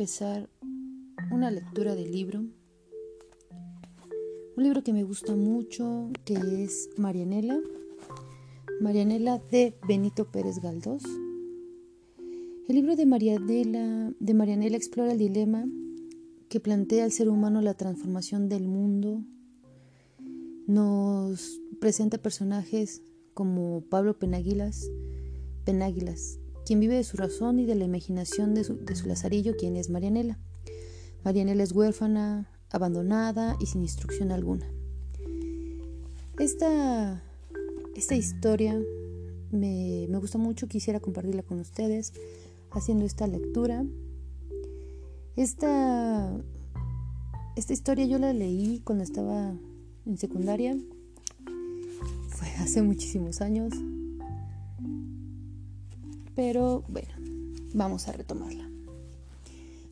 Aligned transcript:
empezar 0.00 0.48
una 1.30 1.50
lectura 1.50 1.94
del 1.94 2.10
libro. 2.10 2.38
Un 4.56 4.64
libro 4.64 4.82
que 4.82 4.94
me 4.94 5.02
gusta 5.02 5.36
mucho, 5.36 6.08
que 6.24 6.64
es 6.64 6.88
Marianela. 6.96 7.60
Marianela 8.80 9.42
de 9.50 9.76
Benito 9.86 10.24
Pérez 10.24 10.58
Galdós. 10.62 11.02
El 12.66 12.76
libro 12.76 12.96
de 12.96 13.04
Marianela, 13.04 14.14
de 14.18 14.32
Marianela 14.32 14.78
explora 14.78 15.12
el 15.12 15.18
dilema 15.18 15.66
que 16.48 16.60
plantea 16.60 17.04
al 17.04 17.12
ser 17.12 17.28
humano 17.28 17.60
la 17.60 17.74
transformación 17.74 18.48
del 18.48 18.68
mundo. 18.68 19.22
Nos 20.66 21.60
presenta 21.78 22.16
personajes 22.16 23.02
como 23.34 23.82
Pablo 23.90 24.18
Penáguilas, 24.18 24.90
Penáguilas, 25.66 26.39
quien 26.70 26.78
vive 26.78 26.94
de 26.94 27.02
su 27.02 27.16
razón 27.16 27.58
y 27.58 27.66
de 27.66 27.74
la 27.74 27.84
imaginación 27.84 28.54
de 28.54 28.62
su, 28.62 28.78
lazarillo, 29.04 29.56
quien 29.56 29.74
es 29.74 29.90
Marianela. 29.90 30.38
Marianela 31.24 31.64
es 31.64 31.72
huérfana, 31.72 32.48
abandonada 32.70 33.56
y 33.58 33.66
sin 33.66 33.82
instrucción 33.82 34.30
alguna. 34.30 34.70
Esta, 36.38 37.24
esta 37.96 38.14
historia 38.14 38.80
me, 39.50 40.06
me 40.08 40.18
gusta 40.18 40.38
mucho, 40.38 40.68
quisiera 40.68 41.00
compartirla 41.00 41.42
con 41.42 41.58
ustedes 41.58 42.12
haciendo 42.70 43.04
esta 43.04 43.26
lectura. 43.26 43.84
Esta, 45.34 46.40
esta 47.56 47.72
historia 47.72 48.06
yo 48.06 48.20
la 48.20 48.32
leí 48.32 48.80
cuando 48.84 49.02
estaba 49.02 49.56
en 50.06 50.18
secundaria, 50.18 50.78
fue 52.28 52.46
hace 52.60 52.80
muchísimos 52.82 53.40
años, 53.40 53.74
pero 56.42 56.82
bueno, 56.88 57.12
vamos 57.74 58.08
a 58.08 58.12
retomarla. 58.12 58.66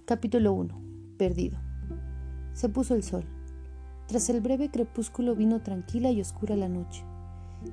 Capítulo 0.06 0.54
1. 0.54 0.80
Perdido. 1.18 1.58
Se 2.54 2.70
puso 2.70 2.94
el 2.94 3.02
sol. 3.02 3.24
Tras 4.06 4.30
el 4.30 4.41
breve 4.41 4.70
crepúsculo 4.70 5.36
vino 5.36 5.60
tranquila 5.60 6.10
y 6.10 6.22
oscura 6.22 6.56
la 6.56 6.70
noche, 6.70 7.04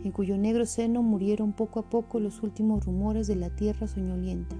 en 0.04 0.12
cuyo 0.12 0.38
negro 0.38 0.66
seno 0.66 1.04
murieron 1.04 1.54
poco 1.54 1.80
a 1.80 1.90
poco 1.90 2.20
los 2.20 2.44
últimos 2.44 2.86
rumores 2.86 3.28
de 3.28 3.38
la 3.38 3.50
tierra 3.50 3.88
soñolienta, 3.88 4.58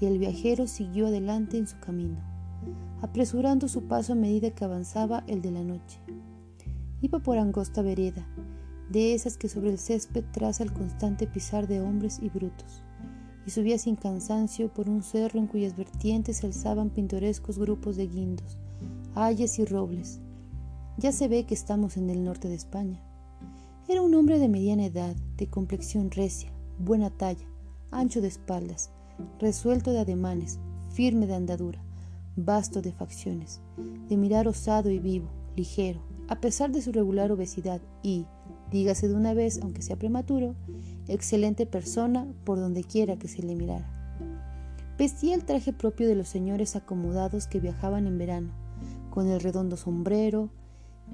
y 0.00 0.04
el 0.04 0.18
viajero 0.18 0.66
siguió 0.66 1.06
adelante 1.06 1.56
en 1.56 1.66
su 1.66 1.80
camino, 1.80 2.18
apresurando 3.00 3.68
su 3.68 3.84
paso 3.84 4.12
a 4.12 4.16
medida 4.16 4.50
que 4.50 4.66
avanzaba 4.66 5.24
el 5.28 5.40
de 5.40 5.50
la 5.50 5.64
noche. 5.64 5.98
Iba 7.00 7.20
por 7.20 7.38
angosta 7.38 7.80
vereda, 7.80 8.28
de 8.90 9.14
esas 9.14 9.38
que 9.38 9.48
sobre 9.48 9.70
el 9.70 9.78
césped 9.78 10.24
traza 10.30 10.62
el 10.62 10.74
constante 10.74 11.26
pisar 11.26 11.66
de 11.68 11.80
hombres 11.80 12.20
y 12.22 12.28
brutos 12.28 12.84
y 13.46 13.50
subía 13.50 13.78
sin 13.78 13.96
cansancio 13.96 14.72
por 14.72 14.88
un 14.88 15.02
cerro 15.02 15.38
en 15.38 15.46
cuyas 15.46 15.76
vertientes 15.76 16.38
se 16.38 16.46
alzaban 16.46 16.90
pintorescos 16.90 17.58
grupos 17.58 17.96
de 17.96 18.06
guindos, 18.06 18.58
hayas 19.14 19.58
y 19.58 19.64
robles. 19.64 20.20
Ya 20.98 21.12
se 21.12 21.28
ve 21.28 21.44
que 21.44 21.54
estamos 21.54 21.96
en 21.96 22.10
el 22.10 22.24
norte 22.24 22.48
de 22.48 22.54
España. 22.54 23.02
Era 23.88 24.02
un 24.02 24.14
hombre 24.14 24.38
de 24.38 24.48
mediana 24.48 24.86
edad, 24.86 25.16
de 25.36 25.48
complexión 25.48 26.10
recia, 26.10 26.52
buena 26.78 27.10
talla, 27.10 27.46
ancho 27.90 28.20
de 28.20 28.28
espaldas, 28.28 28.90
resuelto 29.38 29.92
de 29.92 30.00
ademanes, 30.00 30.58
firme 30.90 31.26
de 31.26 31.34
andadura, 31.34 31.82
vasto 32.36 32.82
de 32.82 32.92
facciones, 32.92 33.60
de 34.08 34.16
mirar 34.16 34.48
osado 34.48 34.90
y 34.90 34.98
vivo, 34.98 35.28
ligero, 35.56 36.00
a 36.28 36.40
pesar 36.40 36.70
de 36.70 36.82
su 36.82 36.92
regular 36.92 37.32
obesidad 37.32 37.80
y, 38.02 38.26
dígase 38.70 39.08
de 39.08 39.14
una 39.14 39.34
vez, 39.34 39.60
aunque 39.62 39.82
sea 39.82 39.96
prematuro, 39.96 40.54
excelente 41.12 41.66
persona 41.66 42.26
por 42.44 42.58
donde 42.58 42.84
quiera 42.84 43.18
que 43.18 43.28
se 43.28 43.42
le 43.42 43.54
mirara. 43.54 43.88
Vestía 44.98 45.34
el 45.34 45.44
traje 45.44 45.72
propio 45.72 46.08
de 46.08 46.14
los 46.14 46.28
señores 46.28 46.76
acomodados 46.76 47.46
que 47.46 47.60
viajaban 47.60 48.06
en 48.06 48.18
verano, 48.18 48.52
con 49.10 49.28
el 49.28 49.40
redondo 49.40 49.76
sombrero, 49.76 50.50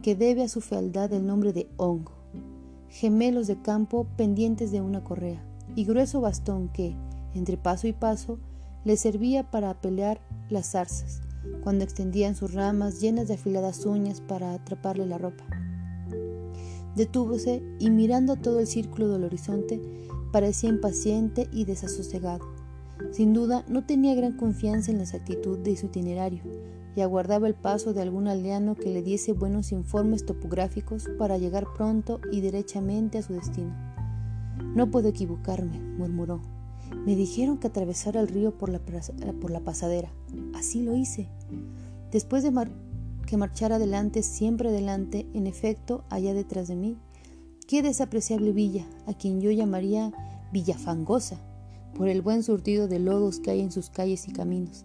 que 0.02 0.14
debe 0.14 0.42
a 0.42 0.48
su 0.48 0.60
fealdad 0.60 1.12
el 1.12 1.26
nombre 1.26 1.52
de 1.52 1.68
hongo, 1.76 2.12
gemelos 2.88 3.46
de 3.46 3.60
campo 3.62 4.06
pendientes 4.16 4.72
de 4.72 4.80
una 4.80 5.04
correa, 5.04 5.42
y 5.74 5.84
grueso 5.84 6.20
bastón 6.20 6.68
que, 6.68 6.96
entre 7.34 7.56
paso 7.56 7.86
y 7.86 7.92
paso, 7.92 8.38
le 8.84 8.96
servía 8.96 9.50
para 9.50 9.80
pelear 9.80 10.20
las 10.48 10.72
zarzas, 10.72 11.22
cuando 11.62 11.84
extendían 11.84 12.34
sus 12.34 12.54
ramas 12.54 13.00
llenas 13.00 13.28
de 13.28 13.34
afiladas 13.34 13.84
uñas 13.86 14.20
para 14.20 14.52
atraparle 14.54 15.06
la 15.06 15.18
ropa. 15.18 15.44
Detúvose 16.96 17.62
y 17.78 17.90
mirando 17.90 18.36
todo 18.36 18.58
el 18.58 18.66
círculo 18.66 19.08
del 19.08 19.24
horizonte, 19.24 19.80
parecía 20.32 20.70
impaciente 20.70 21.46
y 21.52 21.66
desasosegado. 21.66 22.46
Sin 23.12 23.34
duda, 23.34 23.64
no 23.68 23.84
tenía 23.84 24.14
gran 24.14 24.38
confianza 24.38 24.90
en 24.90 24.96
la 24.96 25.04
exactitud 25.04 25.58
de 25.58 25.76
su 25.76 25.86
itinerario 25.86 26.42
y 26.96 27.02
aguardaba 27.02 27.46
el 27.46 27.54
paso 27.54 27.92
de 27.92 28.00
algún 28.00 28.26
aldeano 28.26 28.74
que 28.74 28.90
le 28.90 29.02
diese 29.02 29.32
buenos 29.32 29.72
informes 29.72 30.24
topográficos 30.24 31.08
para 31.18 31.36
llegar 31.36 31.66
pronto 31.76 32.20
y 32.32 32.40
derechamente 32.40 33.18
a 33.18 33.22
su 33.22 33.34
destino. 33.34 33.74
No 34.74 34.90
puedo 34.90 35.08
equivocarme, 35.08 35.78
murmuró. 35.78 36.40
Me 37.04 37.14
dijeron 37.14 37.58
que 37.58 37.66
atravesara 37.66 38.20
el 38.20 38.28
río 38.28 38.56
por 38.56 38.70
la, 38.70 38.80
por 38.80 39.50
la 39.50 39.60
pasadera. 39.60 40.10
Así 40.54 40.80
lo 40.80 40.96
hice. 40.96 41.28
Después 42.10 42.42
de, 42.42 42.50
que 43.26 43.36
marchar 43.36 43.72
adelante, 43.72 44.22
siempre 44.22 44.70
adelante, 44.70 45.26
en 45.34 45.46
efecto, 45.46 46.04
allá 46.08 46.32
detrás 46.32 46.68
de 46.68 46.76
mí. 46.76 46.96
Qué 47.66 47.82
desapreciable 47.82 48.52
villa, 48.52 48.86
a 49.06 49.12
quien 49.12 49.40
yo 49.40 49.50
llamaría 49.50 50.12
Villafangosa, 50.52 51.40
por 51.94 52.08
el 52.08 52.22
buen 52.22 52.42
surtido 52.42 52.88
de 52.88 53.00
lodos 53.00 53.40
que 53.40 53.50
hay 53.50 53.60
en 53.60 53.72
sus 53.72 53.90
calles 53.90 54.28
y 54.28 54.32
caminos. 54.32 54.84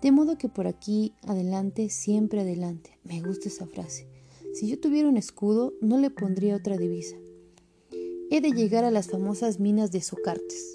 De 0.00 0.12
modo 0.12 0.38
que 0.38 0.48
por 0.48 0.66
aquí 0.66 1.14
adelante, 1.26 1.90
siempre 1.90 2.40
adelante. 2.40 2.98
Me 3.04 3.20
gusta 3.20 3.48
esa 3.48 3.66
frase. 3.66 4.08
Si 4.54 4.68
yo 4.68 4.80
tuviera 4.80 5.08
un 5.08 5.16
escudo, 5.16 5.74
no 5.80 5.98
le 5.98 6.10
pondría 6.10 6.56
otra 6.56 6.78
divisa. 6.78 7.16
He 8.30 8.40
de 8.40 8.52
llegar 8.52 8.84
a 8.84 8.90
las 8.90 9.08
famosas 9.08 9.60
minas 9.60 9.92
de 9.92 10.00
Socartes. 10.00 10.72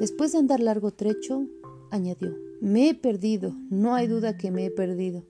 Después 0.00 0.32
de 0.32 0.38
andar 0.38 0.60
largo 0.60 0.90
trecho, 0.90 1.46
añadió, 1.90 2.36
me 2.60 2.88
he 2.88 2.94
perdido, 2.94 3.54
no 3.70 3.94
hay 3.94 4.08
duda 4.08 4.36
que 4.36 4.50
me 4.50 4.66
he 4.66 4.70
perdido. 4.70 5.24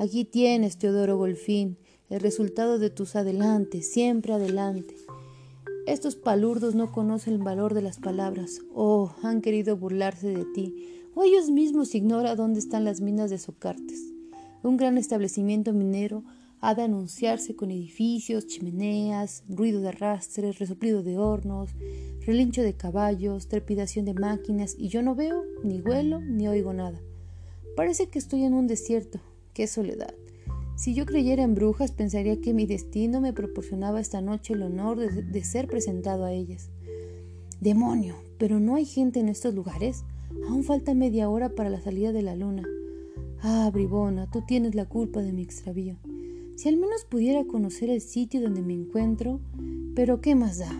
Aquí 0.00 0.24
tienes, 0.24 0.76
Teodoro 0.76 1.16
Golfín, 1.16 1.78
el 2.10 2.18
resultado 2.18 2.80
de 2.80 2.90
tus 2.90 3.14
adelantes, 3.14 3.92
siempre 3.92 4.32
adelante. 4.32 4.96
Estos 5.86 6.16
palurdos 6.16 6.74
no 6.74 6.90
conocen 6.90 7.34
el 7.34 7.42
valor 7.42 7.74
de 7.74 7.82
las 7.82 7.98
palabras. 7.98 8.60
Oh, 8.74 9.14
han 9.22 9.40
querido 9.40 9.76
burlarse 9.76 10.26
de 10.28 10.44
ti. 10.46 10.74
O 11.14 11.22
ellos 11.22 11.48
mismos 11.48 11.94
ignoran 11.94 12.36
dónde 12.36 12.58
están 12.58 12.84
las 12.84 13.00
minas 13.00 13.30
de 13.30 13.38
Socartes. 13.38 14.00
Un 14.64 14.76
gran 14.76 14.98
establecimiento 14.98 15.72
minero 15.72 16.24
ha 16.60 16.74
de 16.74 16.82
anunciarse 16.82 17.54
con 17.54 17.70
edificios, 17.70 18.48
chimeneas, 18.48 19.44
ruido 19.48 19.80
de 19.80 19.88
arrastres, 19.90 20.58
resoplido 20.58 21.04
de 21.04 21.18
hornos, 21.18 21.70
relincho 22.26 22.62
de 22.62 22.74
caballos, 22.74 23.46
trepidación 23.46 24.06
de 24.06 24.14
máquinas, 24.14 24.74
y 24.76 24.88
yo 24.88 25.02
no 25.02 25.14
veo, 25.14 25.44
ni 25.62 25.80
huelo, 25.80 26.20
ni 26.20 26.48
oigo 26.48 26.72
nada. 26.72 27.00
Parece 27.76 28.08
que 28.08 28.18
estoy 28.18 28.44
en 28.44 28.54
un 28.54 28.66
desierto, 28.66 29.20
Qué 29.54 29.68
soledad. 29.68 30.12
Si 30.74 30.94
yo 30.94 31.06
creyera 31.06 31.44
en 31.44 31.54
brujas, 31.54 31.92
pensaría 31.92 32.40
que 32.40 32.52
mi 32.52 32.66
destino 32.66 33.20
me 33.20 33.32
proporcionaba 33.32 34.00
esta 34.00 34.20
noche 34.20 34.54
el 34.54 34.62
honor 34.64 34.98
de, 34.98 35.44
ser 35.44 35.68
presentado 35.68 36.24
a 36.24 36.32
ellas. 36.32 36.70
Demonio, 37.60 38.16
pero 38.36 38.58
no 38.58 38.74
hay 38.74 38.84
gente 38.84 39.20
en 39.20 39.28
estos 39.28 39.54
lugares. 39.54 40.04
Aún 40.48 40.64
falta 40.64 40.92
media 40.92 41.30
hora 41.30 41.50
para 41.50 41.70
la 41.70 41.80
salida 41.80 42.10
de 42.10 42.22
la 42.22 42.34
luna. 42.34 42.64
Ah, 43.42 43.70
bribona, 43.72 44.28
tú 44.28 44.42
tienes 44.44 44.74
la 44.74 44.86
culpa 44.86 45.22
de 45.22 45.32
mi 45.32 45.42
extravío. 45.42 45.98
Si 46.56 46.68
al 46.68 46.76
menos 46.76 47.04
pudiera 47.04 47.44
conocer 47.44 47.90
el 47.90 48.00
sitio 48.00 48.40
donde 48.40 48.62
me 48.62 48.74
encuentro, 48.74 49.40
pero 49.94 50.20
¿qué 50.20 50.34
más 50.34 50.58
da? 50.58 50.72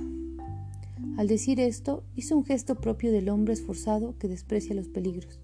Al 1.16 1.28
decir 1.28 1.60
esto, 1.60 2.02
hizo 2.16 2.36
un 2.36 2.44
gesto 2.44 2.74
propio 2.80 3.12
del 3.12 3.28
hombre 3.28 3.54
esforzado 3.54 4.18
que 4.18 4.26
desprecia 4.26 4.74
los 4.74 4.88
peligros. 4.88 5.38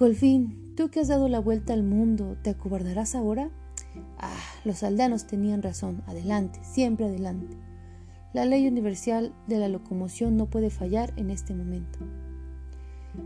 Golfín, 0.00 0.72
tú 0.76 0.88
que 0.88 1.00
has 1.00 1.08
dado 1.08 1.28
la 1.28 1.40
vuelta 1.40 1.74
al 1.74 1.82
mundo, 1.82 2.38
¿te 2.40 2.48
acobardarás 2.48 3.14
ahora? 3.14 3.50
Ah, 4.16 4.32
los 4.64 4.82
aldeanos 4.82 5.26
tenían 5.26 5.60
razón. 5.60 6.02
Adelante, 6.06 6.58
siempre 6.62 7.04
adelante. 7.04 7.58
La 8.32 8.46
ley 8.46 8.66
universal 8.66 9.34
de 9.46 9.58
la 9.58 9.68
locomoción 9.68 10.38
no 10.38 10.46
puede 10.46 10.70
fallar 10.70 11.12
en 11.16 11.28
este 11.28 11.54
momento. 11.54 11.98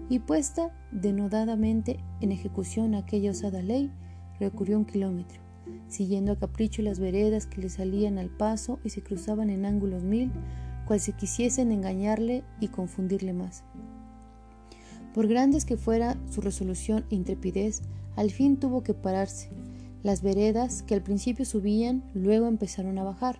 Y 0.08 0.18
puesta 0.18 0.72
denodadamente 0.90 2.00
en 2.20 2.32
ejecución 2.32 2.96
aquella 2.96 3.30
osada 3.30 3.62
ley, 3.62 3.92
recurrió 4.40 4.76
un 4.76 4.84
kilómetro, 4.84 5.40
siguiendo 5.86 6.32
a 6.32 6.38
capricho 6.40 6.82
las 6.82 6.98
veredas 6.98 7.46
que 7.46 7.60
le 7.60 7.68
salían 7.68 8.18
al 8.18 8.30
paso 8.30 8.80
y 8.82 8.90
se 8.90 9.00
cruzaban 9.00 9.48
en 9.48 9.64
ángulos 9.64 10.02
mil, 10.02 10.32
cual 10.88 10.98
si 10.98 11.12
quisiesen 11.12 11.70
engañarle 11.70 12.42
y 12.58 12.66
confundirle 12.66 13.32
más. 13.32 13.62
Por 15.14 15.28
grandes 15.28 15.64
que 15.64 15.76
fuera 15.76 16.18
su 16.28 16.40
resolución 16.40 17.04
e 17.08 17.14
intrepidez, 17.14 17.82
al 18.16 18.32
fin 18.32 18.58
tuvo 18.58 18.82
que 18.82 18.94
pararse. 18.94 19.48
Las 20.02 20.22
veredas, 20.22 20.82
que 20.82 20.94
al 20.94 21.02
principio 21.02 21.44
subían, 21.44 22.02
luego 22.14 22.48
empezaron 22.48 22.98
a 22.98 23.04
bajar, 23.04 23.38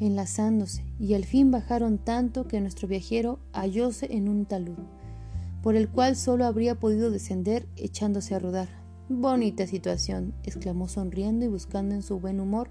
enlazándose, 0.00 0.84
y 0.98 1.14
al 1.14 1.24
fin 1.24 1.52
bajaron 1.52 1.98
tanto 1.98 2.48
que 2.48 2.60
nuestro 2.60 2.88
viajero 2.88 3.38
hallóse 3.52 4.12
en 4.12 4.28
un 4.28 4.44
talud. 4.44 4.76
por 5.62 5.76
el 5.76 5.88
cual 5.88 6.14
solo 6.14 6.44
habría 6.44 6.74
podido 6.74 7.10
descender 7.10 7.66
echándose 7.76 8.34
a 8.34 8.38
rodar. 8.38 8.68
Bonita 9.08 9.66
situación, 9.66 10.34
exclamó 10.42 10.88
sonriendo 10.88 11.46
y 11.46 11.48
buscando 11.48 11.94
en 11.94 12.02
su 12.02 12.20
buen 12.20 12.38
humor 12.38 12.68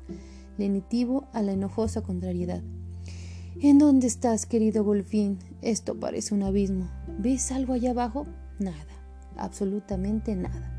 lenitivo 0.60 1.28
a 1.34 1.42
la 1.42 1.54
enojosa 1.54 2.02
contrariedad. 2.02 2.62
¿En 3.62 3.78
dónde 3.78 4.08
estás, 4.08 4.48
querido 4.48 4.84
golfín? 4.84 5.38
Esto 5.62 6.00
parece 6.00 6.34
un 6.34 6.42
abismo. 6.42 6.90
¿Ves 7.20 7.52
algo 7.52 7.74
allá 7.74 7.92
abajo? 7.92 8.26
Nada, 8.60 8.88
absolutamente 9.38 10.36
nada. 10.36 10.72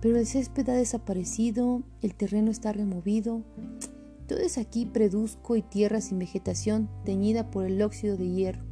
Pero 0.00 0.18
el 0.18 0.26
césped 0.26 0.66
ha 0.70 0.74
desaparecido, 0.74 1.82
el 2.00 2.14
terreno 2.14 2.50
está 2.50 2.72
removido. 2.72 3.42
Todo 4.26 4.38
es 4.38 4.56
aquí 4.56 4.86
preduzco 4.86 5.56
y 5.56 5.62
tierra 5.62 6.00
sin 6.00 6.18
vegetación, 6.18 6.88
teñida 7.04 7.50
por 7.50 7.66
el 7.66 7.82
óxido 7.82 8.16
de 8.16 8.30
hierro. 8.30 8.64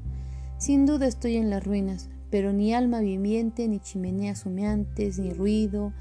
Sin 0.56 0.86
duda 0.86 1.06
estoy 1.06 1.36
en 1.36 1.50
las 1.50 1.64
ruinas, 1.64 2.08
pero 2.30 2.54
ni 2.54 2.72
alma 2.72 3.00
viviente, 3.00 3.68
ni 3.68 3.78
chimeneas 3.78 4.46
humeantes, 4.46 5.18
ni 5.18 5.34
ruido, 5.34 5.92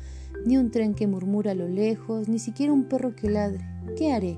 ni 0.45 0.57
un 0.57 0.71
tren 0.71 0.93
que 0.93 1.07
murmura 1.07 1.51
a 1.51 1.55
lo 1.55 1.67
lejos, 1.67 2.29
ni 2.29 2.39
siquiera 2.39 2.71
un 2.71 2.85
perro 2.85 3.15
que 3.15 3.29
ladre. 3.29 3.65
¿Qué 3.97 4.13
haré? 4.13 4.37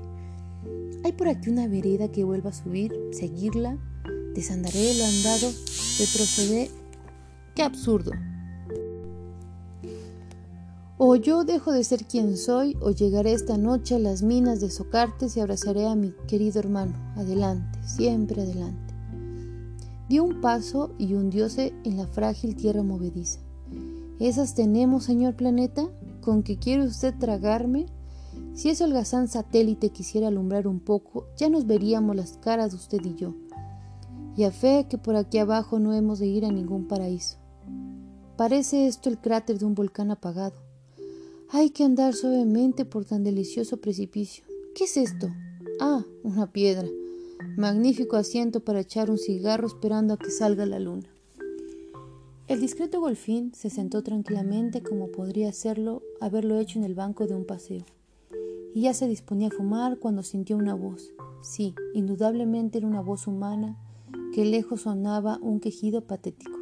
¿Hay 1.10 1.16
por 1.16 1.26
aquí 1.26 1.50
una 1.50 1.66
vereda 1.66 2.06
que 2.06 2.22
vuelva 2.22 2.50
a 2.50 2.52
subir? 2.52 2.94
¿Seguirla? 3.10 3.76
¿Desandaré 4.32 4.92
el 4.92 5.02
andado? 5.02 5.50
¿Retroceder? 5.98 6.68
¡Qué 7.56 7.64
absurdo! 7.64 8.12
O 10.98 11.16
yo 11.16 11.42
dejo 11.42 11.72
de 11.72 11.82
ser 11.82 12.04
quien 12.04 12.36
soy, 12.36 12.76
o 12.80 12.92
llegaré 12.92 13.32
esta 13.32 13.58
noche 13.58 13.96
a 13.96 13.98
las 13.98 14.22
minas 14.22 14.60
de 14.60 14.70
Socartes 14.70 15.36
y 15.36 15.40
abrazaré 15.40 15.88
a 15.88 15.96
mi 15.96 16.14
querido 16.28 16.60
hermano. 16.60 16.92
Adelante, 17.16 17.80
siempre 17.84 18.42
adelante. 18.42 18.94
Dio 20.08 20.22
un 20.22 20.40
paso 20.40 20.94
y 20.96 21.14
hundióse 21.14 21.72
en 21.82 21.96
la 21.96 22.06
frágil 22.06 22.54
tierra 22.54 22.84
movediza. 22.84 23.40
¿Esas 24.20 24.54
tenemos, 24.54 25.06
señor 25.06 25.34
planeta? 25.34 25.88
¿Con 26.20 26.44
qué 26.44 26.56
quiere 26.56 26.84
usted 26.84 27.12
tragarme? 27.18 27.86
Si 28.54 28.68
ese 28.68 28.84
holgazán 28.84 29.28
satélite 29.28 29.90
quisiera 29.90 30.28
alumbrar 30.28 30.66
un 30.66 30.80
poco, 30.80 31.26
ya 31.36 31.48
nos 31.48 31.66
veríamos 31.66 32.14
las 32.16 32.36
caras 32.38 32.70
de 32.70 32.76
usted 32.76 33.04
y 33.04 33.14
yo. 33.14 33.34
Y 34.36 34.44
a 34.44 34.50
fe 34.50 34.86
que 34.88 34.98
por 34.98 35.16
aquí 35.16 35.38
abajo 35.38 35.78
no 35.78 35.94
hemos 35.94 36.18
de 36.18 36.26
ir 36.26 36.44
a 36.44 36.52
ningún 36.52 36.86
paraíso. 36.86 37.38
Parece 38.36 38.86
esto 38.86 39.08
el 39.08 39.18
cráter 39.18 39.58
de 39.58 39.66
un 39.66 39.74
volcán 39.74 40.10
apagado. 40.10 40.56
Hay 41.50 41.70
que 41.70 41.84
andar 41.84 42.14
suavemente 42.14 42.84
por 42.84 43.04
tan 43.04 43.24
delicioso 43.24 43.78
precipicio. 43.78 44.44
¿Qué 44.74 44.84
es 44.84 44.96
esto? 44.96 45.28
Ah, 45.80 46.04
una 46.22 46.50
piedra. 46.52 46.88
Magnífico 47.56 48.16
asiento 48.16 48.60
para 48.60 48.80
echar 48.80 49.10
un 49.10 49.18
cigarro 49.18 49.66
esperando 49.66 50.14
a 50.14 50.18
que 50.18 50.30
salga 50.30 50.64
la 50.66 50.78
luna. 50.78 51.08
El 52.46 52.60
discreto 52.60 53.00
golfín 53.00 53.52
se 53.54 53.70
sentó 53.70 54.02
tranquilamente 54.02 54.82
como 54.82 55.12
podría 55.12 55.48
hacerlo 55.48 56.02
haberlo 56.20 56.58
hecho 56.58 56.78
en 56.78 56.84
el 56.84 56.94
banco 56.94 57.26
de 57.26 57.34
un 57.34 57.44
paseo. 57.44 57.84
Y 58.74 58.82
ya 58.82 58.94
se 58.94 59.08
disponía 59.08 59.48
a 59.48 59.52
fumar 59.52 59.98
cuando 59.98 60.22
sintió 60.22 60.56
una 60.56 60.74
voz. 60.74 61.12
Sí, 61.42 61.74
indudablemente 61.94 62.78
era 62.78 62.86
una 62.86 63.00
voz 63.00 63.26
humana 63.26 63.78
que 64.32 64.44
lejos 64.44 64.82
sonaba 64.82 65.38
un 65.42 65.58
quejido 65.58 66.02
patético, 66.06 66.56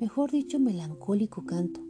mejor 0.00 0.30
dicho 0.30 0.58
melancólico 0.58 1.44
canto, 1.44 1.80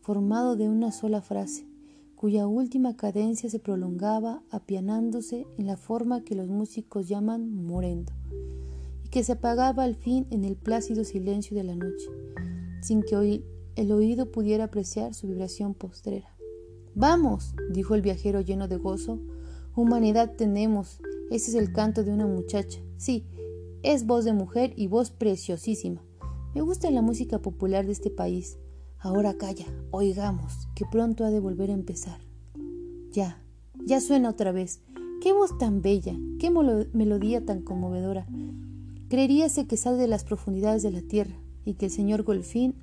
formado 0.00 0.56
de 0.56 0.68
una 0.68 0.92
sola 0.92 1.22
frase, 1.22 1.66
cuya 2.14 2.46
última 2.46 2.96
cadencia 2.96 3.50
se 3.50 3.58
prolongaba 3.58 4.42
apianándose 4.50 5.46
en 5.58 5.66
la 5.66 5.76
forma 5.76 6.22
que 6.22 6.34
los 6.34 6.48
músicos 6.48 7.08
llaman 7.08 7.64
morendo, 7.64 8.12
y 9.04 9.08
que 9.08 9.24
se 9.24 9.32
apagaba 9.32 9.84
al 9.84 9.96
fin 9.96 10.26
en 10.30 10.44
el 10.44 10.56
plácido 10.56 11.04
silencio 11.04 11.56
de 11.56 11.64
la 11.64 11.74
noche, 11.74 12.06
sin 12.82 13.02
que 13.02 13.42
el 13.76 13.92
oído 13.92 14.30
pudiera 14.30 14.64
apreciar 14.64 15.14
su 15.14 15.26
vibración 15.26 15.74
postrera. 15.74 16.29
Vamos, 16.94 17.54
dijo 17.70 17.94
el 17.94 18.02
viajero 18.02 18.40
lleno 18.40 18.68
de 18.68 18.76
gozo, 18.76 19.20
humanidad 19.74 20.34
tenemos, 20.36 21.00
ese 21.30 21.50
es 21.50 21.54
el 21.54 21.72
canto 21.72 22.04
de 22.04 22.12
una 22.12 22.26
muchacha, 22.26 22.80
sí, 22.96 23.26
es 23.82 24.06
voz 24.06 24.24
de 24.24 24.32
mujer 24.32 24.72
y 24.76 24.88
voz 24.88 25.10
preciosísima. 25.10 26.02
Me 26.54 26.62
gusta 26.62 26.90
la 26.90 27.02
música 27.02 27.38
popular 27.38 27.86
de 27.86 27.92
este 27.92 28.10
país, 28.10 28.58
Ahora 29.02 29.32
calla, 29.32 29.64
oigamos, 29.92 30.68
que 30.74 30.84
pronto 30.84 31.24
ha 31.24 31.30
de 31.30 31.40
volver 31.40 31.70
a 31.70 31.74
empezar. 31.74 32.20
Ya, 33.10 33.42
ya 33.82 33.98
suena 33.98 34.28
otra 34.28 34.52
vez. 34.52 34.82
Qué 35.22 35.32
voz 35.32 35.56
tan 35.56 35.80
bella, 35.80 36.14
qué 36.38 36.50
melodía 36.50 37.46
tan 37.46 37.62
conmovedora. 37.62 38.26
Creeríase 39.08 39.66
que 39.66 39.78
sale 39.78 39.96
de 39.96 40.06
las 40.06 40.24
profundidades 40.24 40.82
de 40.82 40.90
la 40.90 41.00
tierra 41.00 41.34
y 41.64 41.74
que 41.74 41.86
el 41.86 41.90
señor 41.90 42.24
Golfín, 42.24 42.74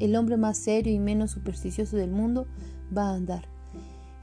el 0.00 0.16
hombre 0.16 0.36
más 0.36 0.58
serio 0.58 0.92
y 0.92 0.98
menos 0.98 1.30
supersticioso 1.30 1.96
del 1.96 2.10
mundo, 2.10 2.48
va 2.96 3.10
a 3.10 3.14
andar. 3.14 3.48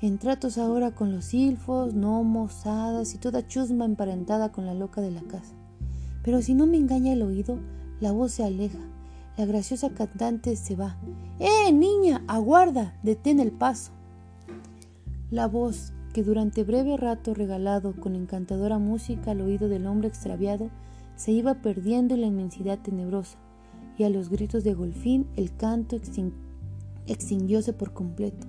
En 0.02 0.18
tratos 0.18 0.58
ahora 0.58 0.96
con 0.96 1.12
los 1.12 1.25
silfos, 1.25 1.94
gnomos, 1.94 2.66
hadas 2.66 3.13
y 3.13 3.19
toda 3.19 3.48
chusma 3.48 3.86
emparentada 3.86 4.52
con 4.52 4.66
la 4.66 4.74
loca 4.74 5.00
de 5.00 5.12
la 5.12 5.22
casa. 5.22 5.54
Pero 6.24 6.42
si 6.42 6.54
no 6.54 6.66
me 6.66 6.78
engaña 6.78 7.13
el 7.13 7.22
oído, 7.22 7.60
la 8.00 8.12
voz 8.12 8.31
se 8.31 8.44
aleja, 8.44 8.80
la 9.38 9.46
graciosa 9.46 9.92
cantante 9.92 10.56
se 10.56 10.75
va. 10.75 10.98
¡Eh, 11.40 11.72
niña! 11.72 12.24
¡Aguarda! 12.28 12.96
Detén 13.04 13.40
el 13.40 13.52
paso. 13.52 13.92
La 15.30 15.48
voz, 15.48 15.94
que 16.13 16.24
durante 16.24 16.63
breve 16.63 16.98
rato 16.98 17.34
regalado 17.34 17.96
con 17.96 18.16
encantadora 18.16 18.80
música 18.80 19.31
al 19.31 19.42
oído 19.42 19.69
del 19.69 19.88
hombre 19.88 20.10
extraviado, 20.10 20.69
se 21.16 21.31
iba 21.31 21.56
perdiendo 21.56 22.16
en 22.16 22.22
la 22.22 22.28
inmensidad 22.28 22.80
tenebrosa, 22.80 23.38
y 23.98 24.04
a 24.04 24.10
los 24.10 24.30
gritos 24.30 24.63
de 24.63 24.74
Golfín 24.74 25.28
el 25.36 25.56
canto 25.56 25.96
extinguióse 27.07 27.74
por 27.74 27.94
completo. 27.94 28.48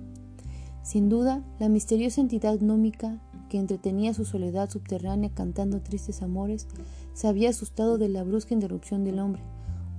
Sin 0.83 1.09
duda, 1.09 1.43
la 1.59 1.69
misteriosa 1.69 2.21
entidad 2.21 2.57
gnómica 2.59 3.21
que 3.49 3.57
entretenía 3.57 4.13
su 4.13 4.25
soledad 4.25 4.69
subterránea 4.69 5.31
cantando 5.33 5.81
tristes 5.81 6.21
amores 6.21 6.67
se 7.13 7.27
había 7.27 7.49
asustado 7.49 7.97
de 7.97 8.09
la 8.09 8.23
brusca 8.23 8.53
interrupción 8.53 9.03
del 9.03 9.19
hombre, 9.19 9.43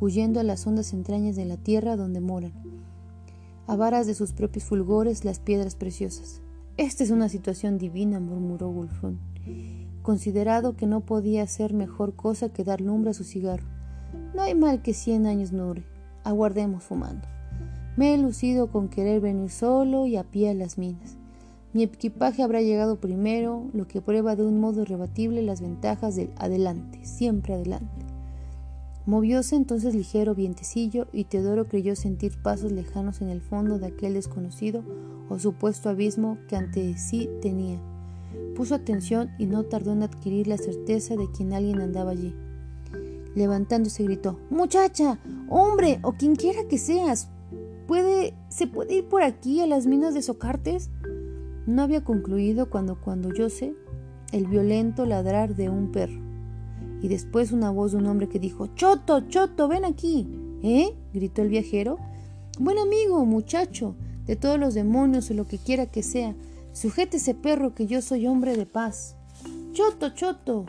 huyendo 0.01 0.41
a 0.41 0.43
las 0.43 0.67
hondas 0.67 0.93
entrañas 0.93 1.37
de 1.37 1.45
la 1.45 1.57
tierra 1.57 1.97
donde 1.97 2.21
moran, 2.21 2.53
a 3.67 3.77
varas 3.77 4.07
de 4.07 4.15
sus 4.15 4.33
propios 4.33 4.65
fulgores 4.65 5.25
las 5.25 5.39
piedras 5.39 5.75
preciosas. 5.75 6.43
Esta 6.77 7.05
es 7.05 7.11
una 7.11 7.29
situación 7.29 7.79
divina, 7.79 8.19
murmuró 8.19 8.71
Wolfón, 8.71 9.21
considerado 10.03 10.77
que 10.77 10.87
no 10.87 11.01
podía 11.01 11.45
hacer 11.45 11.73
mejor 11.73 12.17
cosa 12.17 12.49
que 12.49 12.65
dar 12.65 12.81
lumbre 12.81 13.13
a 13.13 13.15
su 13.15 13.25
cigarro. 13.25 13.67
No 14.35 14.43
hay 14.43 14.55
mal 14.55 14.83
que 14.83 14.93
cien 14.93 15.27
años 15.27 15.53
dure. 15.53 15.85
Aguardemos 16.25 16.83
fumando. 16.83 17.29
Me 17.97 18.13
he 18.13 18.19
lucido 18.19 18.67
con 18.69 18.89
querer 18.89 19.21
venir 19.21 19.51
solo 19.51 20.07
y 20.07 20.17
a 20.17 20.25
pie 20.25 20.51
a 20.51 20.55
las 20.55 20.79
minas. 20.79 21.17
Mi 21.73 21.85
equipaje 21.85 22.43
habrá 22.43 22.61
llegado 22.61 23.01
primero, 23.01 23.67
lo 23.73 23.87
que 23.87 24.01
prueba 24.01 24.35
de 24.35 24.45
un 24.45 24.61
modo 24.61 24.83
irrebatible 24.83 25.43
las 25.43 25.61
ventajas 25.61 26.17
del 26.17 26.31
adelante, 26.37 27.05
siempre 27.05 27.55
adelante. 27.55 28.05
Movióse 29.07 29.55
entonces 29.55 29.95
ligero 29.95 30.35
vientecillo 30.35 31.07
y 31.13 31.25
Teodoro 31.25 31.69
creyó 31.69 31.95
sentir 31.95 32.41
pasos 32.43 32.73
lejanos 32.73 33.21
en 33.21 33.29
el 33.29 33.41
fondo 33.41 33.79
de 33.79 33.89
aquel 33.89 34.15
desconocido 34.15 34.83
o 35.29 35.39
supuesto 35.39 35.89
abismo 35.89 36.39
que 36.49 36.57
ante 36.57 36.97
sí 36.97 37.29
tenía. 37.43 37.79
Puso 38.57 38.75
atención 38.75 39.31
y 39.39 39.47
no 39.47 39.65
tardó 39.65 39.93
en 39.93 40.03
adquirir 40.03 40.47
la 40.47 40.59
certeza 40.59 41.17
de 41.17 41.29
que 41.31 41.55
alguien 41.55 41.81
andaba 41.81 42.13
allí. 42.13 42.35
Levantándose 43.35 44.05
gritó 44.05 44.39
Muchacha, 44.49 45.19
hombre, 45.49 45.99
o 46.03 46.13
quien 46.13 46.37
quiera 46.37 46.65
que 46.69 46.79
seas, 46.79 47.29
¿puede, 47.87 48.35
¿se 48.49 48.67
puede 48.67 48.97
ir 48.97 49.05
por 49.05 49.23
aquí 49.23 49.61
a 49.61 49.67
las 49.67 49.87
minas 49.87 50.15
de 50.15 50.23
Socartes? 50.23 50.91
No 51.67 51.83
había 51.83 52.05
concluido 52.05 52.71
cuando 52.71 53.01
cuando 53.01 53.33
yo 53.33 53.49
sé 53.49 53.75
el 54.33 54.47
violento 54.47 55.07
ladrar 55.07 55.55
de 55.55 55.71
un 55.71 55.93
perro 55.93 56.25
y 57.05 57.09
después 57.09 57.53
una 57.53 57.71
voz 57.71 57.93
de 57.93 57.99
un 57.99 58.07
hombre 58.07 58.31
que 58.31 58.39
dijo 58.39 58.69
Choto, 58.69 59.29
Choto, 59.29 59.69
ven 59.69 59.85
aquí. 59.85 60.27
¿Eh? 60.63 60.95
gritó 61.13 61.43
el 61.43 61.51
viajero. 61.51 61.99
Buen 62.59 62.79
amigo, 62.79 63.27
muchacho, 63.27 63.95
de 64.27 64.37
todos 64.37 64.59
los 64.59 64.73
demonios 64.73 65.31
o 65.31 65.35
lo 65.35 65.47
que 65.47 65.59
quiera 65.59 65.85
que 65.85 66.03
sea, 66.03 66.35
sujete 66.73 67.19
ese 67.19 67.35
perro 67.35 67.75
que 67.75 67.87
yo 67.87 68.01
soy 68.01 68.27
hombre 68.27 68.57
de 68.57 68.65
paz. 68.65 69.17
Choto, 69.75 70.15
Choto. 70.15 70.65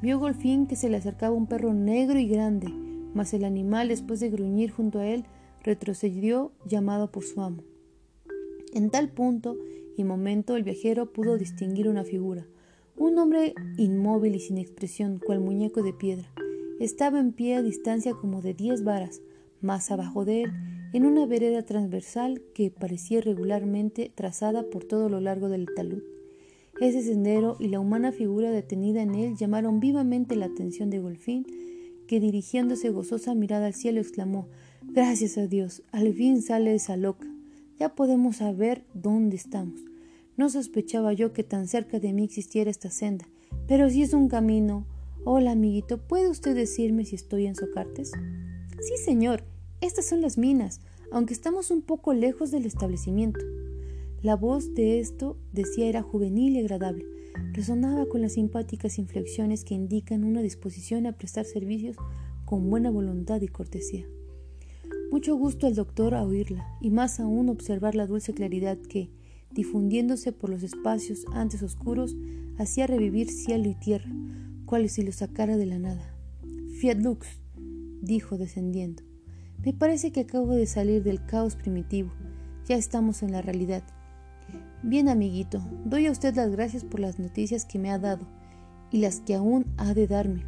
Vio 0.00 0.18
Golfín 0.18 0.66
que 0.66 0.74
se 0.74 0.88
le 0.88 0.96
acercaba 0.96 1.36
un 1.36 1.46
perro 1.46 1.74
negro 1.74 2.18
y 2.18 2.26
grande, 2.26 2.72
mas 3.12 3.34
el 3.34 3.44
animal, 3.44 3.88
después 3.88 4.20
de 4.20 4.30
gruñir 4.30 4.70
junto 4.70 5.00
a 5.00 5.06
él, 5.06 5.26
retrocedió 5.62 6.52
llamado 6.66 7.10
por 7.10 7.24
su 7.24 7.40
amo. 7.40 7.62
En 8.74 8.90
tal 8.90 9.10
punto 9.10 9.56
y 9.96 10.04
momento 10.04 10.56
el 10.56 10.64
viajero 10.64 11.12
pudo 11.12 11.36
distinguir 11.36 11.88
una 11.88 12.04
figura, 12.04 12.46
un 12.96 13.18
hombre 13.18 13.54
inmóvil 13.78 14.34
y 14.34 14.40
sin 14.40 14.58
expresión, 14.58 15.20
cual 15.24 15.40
muñeco 15.40 15.82
de 15.82 15.92
piedra, 15.92 16.32
estaba 16.80 17.20
en 17.20 17.32
pie 17.32 17.56
a 17.56 17.62
distancia 17.62 18.12
como 18.14 18.42
de 18.42 18.54
diez 18.54 18.82
varas, 18.82 19.20
más 19.60 19.90
abajo 19.90 20.24
de 20.24 20.42
él, 20.42 20.52
en 20.92 21.06
una 21.06 21.26
vereda 21.26 21.62
transversal 21.62 22.42
que 22.54 22.70
parecía 22.70 23.18
irregularmente 23.18 24.10
trazada 24.14 24.64
por 24.64 24.84
todo 24.84 25.08
lo 25.08 25.20
largo 25.20 25.48
del 25.48 25.66
talud. 25.74 26.02
Ese 26.80 27.02
sendero 27.02 27.56
y 27.60 27.68
la 27.68 27.80
humana 27.80 28.12
figura 28.12 28.50
detenida 28.50 29.02
en 29.02 29.14
él 29.14 29.36
llamaron 29.36 29.80
vivamente 29.80 30.36
la 30.36 30.46
atención 30.46 30.90
de 30.90 30.98
Golfín, 30.98 31.46
que 32.06 32.20
dirigiéndose 32.20 32.90
gozosa 32.90 33.34
mirada 33.34 33.66
al 33.66 33.74
cielo 33.74 34.00
exclamó 34.00 34.48
Gracias 34.94 35.38
a 35.38 35.46
Dios, 35.46 35.82
al 35.90 36.12
fin 36.12 36.42
sale 36.42 36.74
esa 36.74 36.98
loca. 36.98 37.26
Ya 37.80 37.94
podemos 37.94 38.36
saber 38.36 38.84
dónde 38.92 39.36
estamos. 39.36 39.80
No 40.36 40.50
sospechaba 40.50 41.14
yo 41.14 41.32
que 41.32 41.44
tan 41.44 41.66
cerca 41.66 41.98
de 41.98 42.12
mí 42.12 42.24
existiera 42.24 42.70
esta 42.70 42.90
senda, 42.90 43.26
pero 43.66 43.88
si 43.88 44.02
es 44.02 44.12
un 44.12 44.28
camino. 44.28 44.86
Hola, 45.24 45.52
amiguito, 45.52 45.96
¿puede 45.96 46.28
usted 46.28 46.54
decirme 46.54 47.06
si 47.06 47.14
estoy 47.14 47.46
en 47.46 47.54
Socartes? 47.54 48.12
Sí, 48.82 49.02
señor, 49.02 49.44
estas 49.80 50.04
son 50.04 50.20
las 50.20 50.36
minas, 50.36 50.82
aunque 51.10 51.32
estamos 51.32 51.70
un 51.70 51.80
poco 51.80 52.12
lejos 52.12 52.50
del 52.50 52.66
establecimiento. 52.66 53.40
La 54.20 54.36
voz 54.36 54.74
de 54.74 55.00
esto 55.00 55.38
decía 55.54 55.86
era 55.86 56.02
juvenil 56.02 56.56
y 56.56 56.60
agradable. 56.60 57.06
Resonaba 57.54 58.04
con 58.10 58.20
las 58.20 58.34
simpáticas 58.34 58.98
inflexiones 58.98 59.64
que 59.64 59.72
indican 59.72 60.22
una 60.22 60.42
disposición 60.42 61.06
a 61.06 61.16
prestar 61.16 61.46
servicios 61.46 61.96
con 62.44 62.68
buena 62.68 62.90
voluntad 62.90 63.40
y 63.40 63.48
cortesía. 63.48 64.06
Mucho 65.12 65.36
gusto 65.36 65.66
al 65.66 65.74
doctor 65.74 66.14
a 66.14 66.22
oírla, 66.22 66.66
y 66.80 66.88
más 66.88 67.20
aún 67.20 67.50
observar 67.50 67.94
la 67.94 68.06
dulce 68.06 68.32
claridad 68.32 68.78
que, 68.78 69.10
difundiéndose 69.50 70.32
por 70.32 70.48
los 70.48 70.62
espacios 70.62 71.26
antes 71.34 71.62
oscuros, 71.62 72.16
hacía 72.58 72.86
revivir 72.86 73.28
cielo 73.28 73.68
y 73.68 73.74
tierra, 73.74 74.10
cual 74.64 74.88
si 74.88 75.02
lo 75.02 75.12
sacara 75.12 75.58
de 75.58 75.66
la 75.66 75.78
nada. 75.78 76.16
Fiat 76.80 76.96
lux, 76.96 77.28
dijo 78.00 78.38
descendiendo. 78.38 79.02
Me 79.62 79.74
parece 79.74 80.12
que 80.12 80.20
acabo 80.20 80.54
de 80.54 80.64
salir 80.64 81.02
del 81.02 81.22
caos 81.26 81.56
primitivo. 81.56 82.10
Ya 82.66 82.76
estamos 82.76 83.22
en 83.22 83.32
la 83.32 83.42
realidad. 83.42 83.82
Bien, 84.82 85.10
amiguito, 85.10 85.62
doy 85.84 86.06
a 86.06 86.10
usted 86.10 86.34
las 86.34 86.50
gracias 86.50 86.84
por 86.84 87.00
las 87.00 87.18
noticias 87.18 87.66
que 87.66 87.78
me 87.78 87.90
ha 87.90 87.98
dado 87.98 88.26
y 88.90 88.96
las 88.96 89.20
que 89.20 89.34
aún 89.34 89.66
ha 89.76 89.92
de 89.92 90.06
darme. 90.06 90.46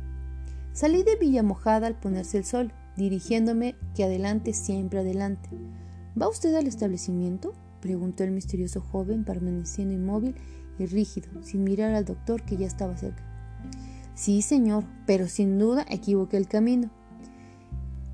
Salí 0.72 1.02
de 1.02 1.16
Villa 1.16 1.42
Mojada 1.42 1.86
al 1.86 2.00
ponerse 2.00 2.38
el 2.38 2.46
sol 2.46 2.72
dirigiéndome 2.96 3.74
que 3.94 4.04
adelante, 4.04 4.52
siempre 4.52 5.00
adelante. 5.00 5.48
¿Va 6.20 6.28
usted 6.28 6.54
al 6.54 6.66
establecimiento? 6.66 7.54
preguntó 7.80 8.24
el 8.24 8.30
misterioso 8.30 8.80
joven, 8.80 9.24
permaneciendo 9.24 9.94
inmóvil 9.94 10.34
y 10.78 10.86
rígido, 10.86 11.28
sin 11.42 11.64
mirar 11.64 11.94
al 11.94 12.04
doctor 12.04 12.42
que 12.42 12.56
ya 12.56 12.66
estaba 12.66 12.96
cerca. 12.96 13.22
Sí, 14.14 14.42
señor, 14.42 14.84
pero 15.06 15.26
sin 15.26 15.58
duda 15.58 15.84
equivoqué 15.88 16.36
el 16.36 16.48
camino. 16.48 16.90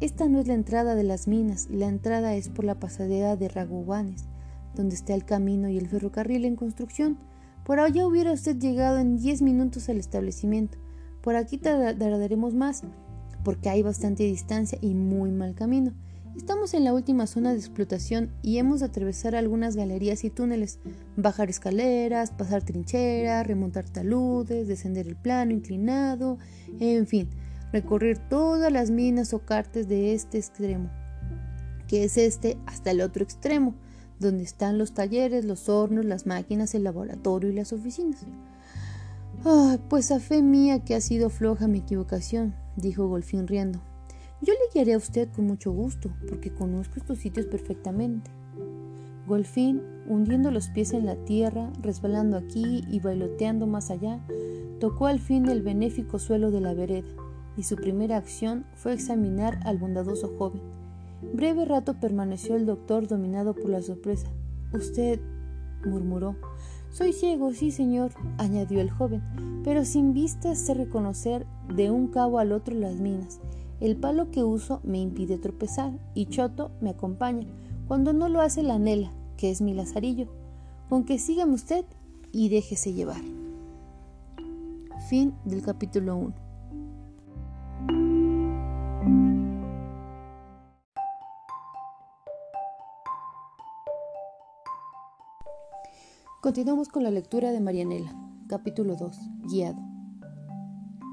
Esta 0.00 0.28
no 0.28 0.40
es 0.40 0.48
la 0.48 0.54
entrada 0.54 0.94
de 0.94 1.04
las 1.04 1.28
minas, 1.28 1.68
la 1.70 1.86
entrada 1.86 2.34
es 2.34 2.48
por 2.48 2.64
la 2.64 2.80
pasadera 2.80 3.36
de 3.36 3.48
Ragobanes, 3.48 4.24
donde 4.74 4.94
está 4.94 5.14
el 5.14 5.26
camino 5.26 5.68
y 5.68 5.76
el 5.76 5.88
ferrocarril 5.88 6.46
en 6.46 6.56
construcción. 6.56 7.18
Por 7.64 7.80
allá 7.80 8.06
hubiera 8.06 8.32
usted 8.32 8.56
llegado 8.56 8.98
en 8.98 9.18
diez 9.18 9.42
minutos 9.42 9.90
al 9.90 9.98
establecimiento. 9.98 10.78
Por 11.20 11.36
aquí 11.36 11.58
tardaremos 11.58 12.54
más, 12.54 12.82
porque 13.44 13.68
hay 13.68 13.82
bastante 13.82 14.24
distancia 14.24 14.78
y 14.80 14.94
muy 14.94 15.30
mal 15.30 15.54
camino. 15.54 15.92
Estamos 16.36 16.74
en 16.74 16.84
la 16.84 16.94
última 16.94 17.26
zona 17.26 17.50
de 17.50 17.58
explotación 17.58 18.30
y 18.40 18.58
hemos 18.58 18.80
de 18.80 18.86
atravesar 18.86 19.34
algunas 19.34 19.74
galerías 19.74 20.24
y 20.24 20.30
túneles, 20.30 20.78
bajar 21.16 21.50
escaleras, 21.50 22.30
pasar 22.30 22.62
trincheras, 22.62 23.46
remontar 23.46 23.88
taludes, 23.88 24.68
descender 24.68 25.08
el 25.08 25.16
plano 25.16 25.52
inclinado, 25.52 26.38
en 26.78 27.06
fin, 27.06 27.28
recorrer 27.72 28.18
todas 28.28 28.72
las 28.72 28.90
minas 28.90 29.34
o 29.34 29.40
cartes 29.40 29.88
de 29.88 30.14
este 30.14 30.38
extremo, 30.38 30.88
que 31.88 32.04
es 32.04 32.16
este, 32.16 32.56
hasta 32.66 32.92
el 32.92 33.00
otro 33.00 33.24
extremo, 33.24 33.74
donde 34.20 34.44
están 34.44 34.78
los 34.78 34.94
talleres, 34.94 35.44
los 35.44 35.68
hornos, 35.68 36.04
las 36.04 36.26
máquinas, 36.26 36.74
el 36.74 36.84
laboratorio 36.84 37.50
y 37.50 37.54
las 37.54 37.72
oficinas. 37.72 38.24
Ah, 39.42 39.78
pues 39.88 40.12
a 40.12 40.20
fe 40.20 40.42
mía 40.42 40.80
que 40.80 40.94
ha 40.94 41.00
sido 41.00 41.30
floja 41.30 41.66
mi 41.66 41.78
equivocación, 41.78 42.54
dijo 42.76 43.08
Golfín 43.08 43.46
riendo. 43.46 43.80
Yo 44.42 44.52
le 44.52 44.70
guiaré 44.74 44.92
a 44.92 44.98
usted 44.98 45.30
con 45.34 45.46
mucho 45.46 45.72
gusto, 45.72 46.10
porque 46.28 46.52
conozco 46.52 46.96
estos 46.98 47.18
sitios 47.18 47.46
perfectamente. 47.46 48.30
Golfín, 49.26 49.82
hundiendo 50.06 50.50
los 50.50 50.68
pies 50.68 50.92
en 50.92 51.06
la 51.06 51.16
tierra, 51.24 51.72
resbalando 51.80 52.36
aquí 52.36 52.84
y 52.90 53.00
bailoteando 53.00 53.66
más 53.66 53.90
allá, 53.90 54.20
tocó 54.78 55.06
al 55.06 55.20
fin 55.20 55.48
el 55.48 55.62
benéfico 55.62 56.18
suelo 56.18 56.50
de 56.50 56.60
la 56.60 56.74
vereda, 56.74 57.08
y 57.56 57.62
su 57.62 57.76
primera 57.76 58.18
acción 58.18 58.66
fue 58.74 58.92
examinar 58.92 59.58
al 59.64 59.78
bondadoso 59.78 60.36
joven. 60.36 60.60
Breve 61.32 61.64
rato 61.64 61.98
permaneció 61.98 62.56
el 62.56 62.66
doctor 62.66 63.08
dominado 63.08 63.54
por 63.54 63.70
la 63.70 63.80
sorpresa. 63.80 64.28
Usted, 64.74 65.18
murmuró, 65.86 66.36
soy 66.90 67.12
ciego, 67.12 67.52
sí, 67.52 67.70
señor, 67.70 68.12
añadió 68.38 68.80
el 68.80 68.90
joven, 68.90 69.22
pero 69.64 69.84
sin 69.84 70.12
vistas 70.12 70.58
sé 70.58 70.74
reconocer 70.74 71.46
de 71.74 71.90
un 71.90 72.08
cabo 72.08 72.38
al 72.38 72.52
otro 72.52 72.74
las 72.74 72.96
minas. 72.96 73.40
El 73.80 73.96
palo 73.96 74.30
que 74.30 74.44
uso 74.44 74.80
me 74.82 74.98
impide 74.98 75.38
tropezar 75.38 75.92
y 76.14 76.26
Choto 76.26 76.70
me 76.80 76.90
acompaña 76.90 77.46
cuando 77.88 78.12
no 78.12 78.28
lo 78.28 78.40
hace 78.40 78.62
la 78.62 78.78
Nela, 78.78 79.12
que 79.36 79.50
es 79.50 79.62
mi 79.62 79.72
lazarillo. 79.72 80.28
Con 80.88 81.04
que 81.04 81.18
sígame 81.18 81.54
usted 81.54 81.84
y 82.32 82.48
déjese 82.48 82.92
llevar. 82.92 83.22
Fin 85.08 85.34
del 85.44 85.62
capítulo 85.62 86.16
1. 86.16 86.49
Continuamos 96.40 96.88
con 96.88 97.02
la 97.02 97.10
lectura 97.10 97.52
de 97.52 97.60
Marianela, 97.60 98.14
capítulo 98.48 98.96
2, 98.96 99.14
guiado. 99.50 99.78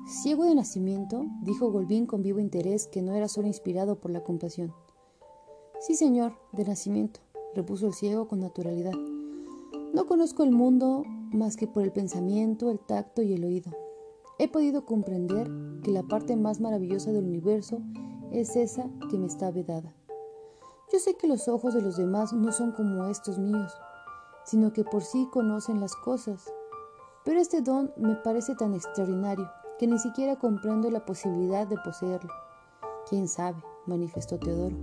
Ciego 0.08 0.46
de 0.46 0.56
nacimiento, 0.56 1.26
dijo 1.42 1.70
Golbín 1.70 2.06
con 2.06 2.22
vivo 2.22 2.40
interés 2.40 2.88
que 2.88 3.02
no 3.02 3.12
era 3.14 3.28
solo 3.28 3.48
inspirado 3.48 4.00
por 4.00 4.10
la 4.10 4.24
compasión. 4.24 4.74
Sí, 5.82 5.96
señor, 5.96 6.32
de 6.54 6.64
nacimiento, 6.64 7.20
repuso 7.54 7.88
el 7.88 7.94
ciego 7.94 8.30
con 8.30 8.40
naturalidad. 8.40 8.94
No 9.94 10.06
conozco 10.06 10.46
el 10.46 10.52
mundo 10.52 11.04
más 11.34 11.58
que 11.58 11.68
por 11.68 11.84
el 11.84 11.92
pensamiento, 11.92 12.72
el 12.72 12.80
tacto 12.80 13.22
y 13.22 13.34
el 13.34 13.44
oído. 13.44 13.72
He 14.40 14.48
podido 14.48 14.86
comprender 14.86 15.52
que 15.84 15.92
la 15.92 16.04
parte 16.04 16.38
más 16.38 16.62
maravillosa 16.62 17.12
del 17.12 17.26
universo 17.26 17.82
es 18.32 18.56
esa 18.56 18.90
que 19.10 19.18
me 19.18 19.28
está 19.28 19.52
vedada. 19.52 19.94
Yo 20.90 21.00
sé 21.00 21.18
que 21.18 21.28
los 21.28 21.50
ojos 21.50 21.74
de 21.74 21.82
los 21.82 21.98
demás 21.98 22.32
no 22.32 22.54
son 22.54 22.72
como 22.72 23.08
estos 23.08 23.38
míos, 23.38 23.74
sino 24.48 24.72
que 24.72 24.86
por 24.86 25.04
sí 25.04 25.28
conocen 25.32 25.82
las 25.82 25.94
cosas. 25.96 26.52
Pero 27.26 27.40
este 27.40 27.62
don 27.62 27.92
me 27.98 28.16
parece 28.16 28.56
tan 28.56 28.74
extraordinario 28.74 29.50
que 29.78 29.88
ni 29.88 30.00
siquiera 30.00 30.38
comprendo 30.38 30.90
la 30.90 31.06
posibilidad 31.06 31.68
de 31.68 31.76
poseerlo. 31.84 32.32
¿Quién 33.10 33.28
sabe? 33.28 33.62
manifestó 33.86 34.40
Teodoro. 34.40 34.76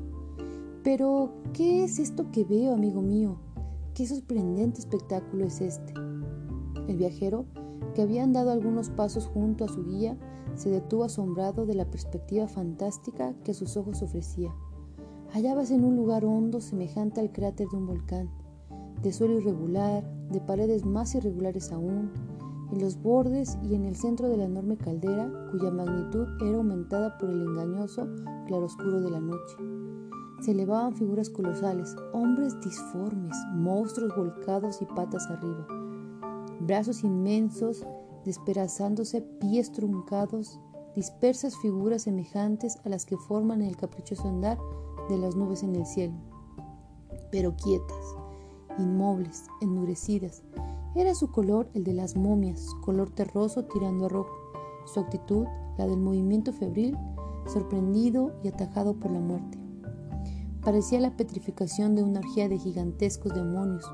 Pero, 0.82 1.30
¿qué 1.54 1.84
es 1.84 1.98
esto 1.98 2.30
que 2.30 2.44
veo, 2.44 2.74
amigo 2.74 3.00
mío? 3.00 3.38
¿Qué 3.94 4.06
sorprendente 4.06 4.80
espectáculo 4.80 5.46
es 5.46 5.62
este? 5.62 5.94
El 6.86 6.96
viajero, 6.98 7.46
que 7.94 8.02
había 8.02 8.22
andado 8.22 8.50
algunos 8.50 8.90
pasos 8.90 9.26
junto 9.26 9.64
a 9.64 9.68
su 9.68 9.82
guía, 9.82 10.18
se 10.56 10.68
detuvo 10.68 11.04
asombrado 11.04 11.64
de 11.64 11.74
la 11.74 11.86
perspectiva 11.86 12.48
fantástica 12.48 13.34
que 13.44 13.54
sus 13.54 13.78
ojos 13.78 14.02
ofrecía. 14.02 14.54
Hallábase 15.32 15.74
en 15.74 15.84
un 15.84 15.96
lugar 15.96 16.26
hondo 16.26 16.60
semejante 16.60 17.20
al 17.20 17.32
cráter 17.32 17.66
de 17.68 17.76
un 17.78 17.86
volcán 17.86 18.43
de 19.04 19.12
suelo 19.12 19.34
irregular, 19.34 20.02
de 20.30 20.40
paredes 20.40 20.86
más 20.86 21.14
irregulares 21.14 21.70
aún, 21.70 22.10
en 22.72 22.80
los 22.80 23.00
bordes 23.00 23.58
y 23.62 23.74
en 23.74 23.84
el 23.84 23.96
centro 23.96 24.28
de 24.28 24.38
la 24.38 24.44
enorme 24.44 24.78
caldera, 24.78 25.30
cuya 25.50 25.70
magnitud 25.70 26.26
era 26.40 26.56
aumentada 26.56 27.18
por 27.18 27.28
el 27.28 27.42
engañoso 27.42 28.08
claroscuro 28.46 29.02
de 29.02 29.10
la 29.10 29.20
noche. 29.20 29.56
Se 30.40 30.52
elevaban 30.52 30.96
figuras 30.96 31.28
colosales, 31.28 31.94
hombres 32.14 32.58
disformes, 32.60 33.36
monstruos 33.52 34.16
volcados 34.16 34.80
y 34.80 34.86
patas 34.86 35.26
arriba, 35.28 35.66
brazos 36.60 37.04
inmensos 37.04 37.86
despedazándose, 38.24 39.20
pies 39.20 39.70
truncados, 39.70 40.58
dispersas 40.96 41.58
figuras 41.58 42.02
semejantes 42.02 42.78
a 42.84 42.88
las 42.88 43.04
que 43.04 43.18
forman 43.18 43.60
el 43.60 43.76
caprichoso 43.76 44.26
andar 44.26 44.58
de 45.10 45.18
las 45.18 45.36
nubes 45.36 45.62
en 45.62 45.76
el 45.76 45.84
cielo, 45.84 46.14
pero 47.30 47.54
quietas, 47.54 48.23
inmóviles, 48.78 49.46
endurecidas. 49.60 50.42
Era 50.94 51.14
su 51.14 51.30
color 51.30 51.68
el 51.74 51.84
de 51.84 51.92
las 51.92 52.16
momias, 52.16 52.66
color 52.82 53.10
terroso 53.10 53.64
tirando 53.64 54.06
a 54.06 54.08
rojo. 54.08 54.34
Su 54.86 55.00
actitud, 55.00 55.46
la 55.76 55.86
del 55.86 55.98
movimiento 55.98 56.52
febril, 56.52 56.96
sorprendido 57.46 58.32
y 58.42 58.48
atajado 58.48 58.94
por 58.94 59.10
la 59.10 59.20
muerte. 59.20 59.58
Parecía 60.62 61.00
la 61.00 61.16
petrificación 61.16 61.94
de 61.94 62.02
una 62.02 62.20
orgía 62.20 62.48
de 62.48 62.58
gigantescos 62.58 63.34
demonios. 63.34 63.84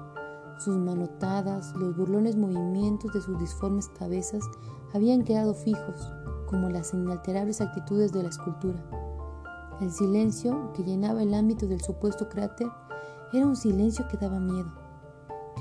Sus 0.58 0.76
manotadas, 0.76 1.74
los 1.74 1.96
burlones 1.96 2.36
movimientos 2.36 3.12
de 3.12 3.22
sus 3.22 3.38
disformes 3.38 3.88
cabezas 3.88 4.44
habían 4.92 5.24
quedado 5.24 5.54
fijos, 5.54 6.12
como 6.46 6.68
las 6.68 6.92
inalterables 6.92 7.60
actitudes 7.60 8.12
de 8.12 8.22
la 8.22 8.28
escultura. 8.28 8.84
El 9.80 9.90
silencio 9.90 10.72
que 10.74 10.84
llenaba 10.84 11.22
el 11.22 11.32
ámbito 11.32 11.66
del 11.66 11.80
supuesto 11.80 12.28
cráter 12.28 12.68
era 13.32 13.46
un 13.46 13.56
silencio 13.56 14.06
que 14.08 14.16
daba 14.16 14.40
miedo. 14.40 14.72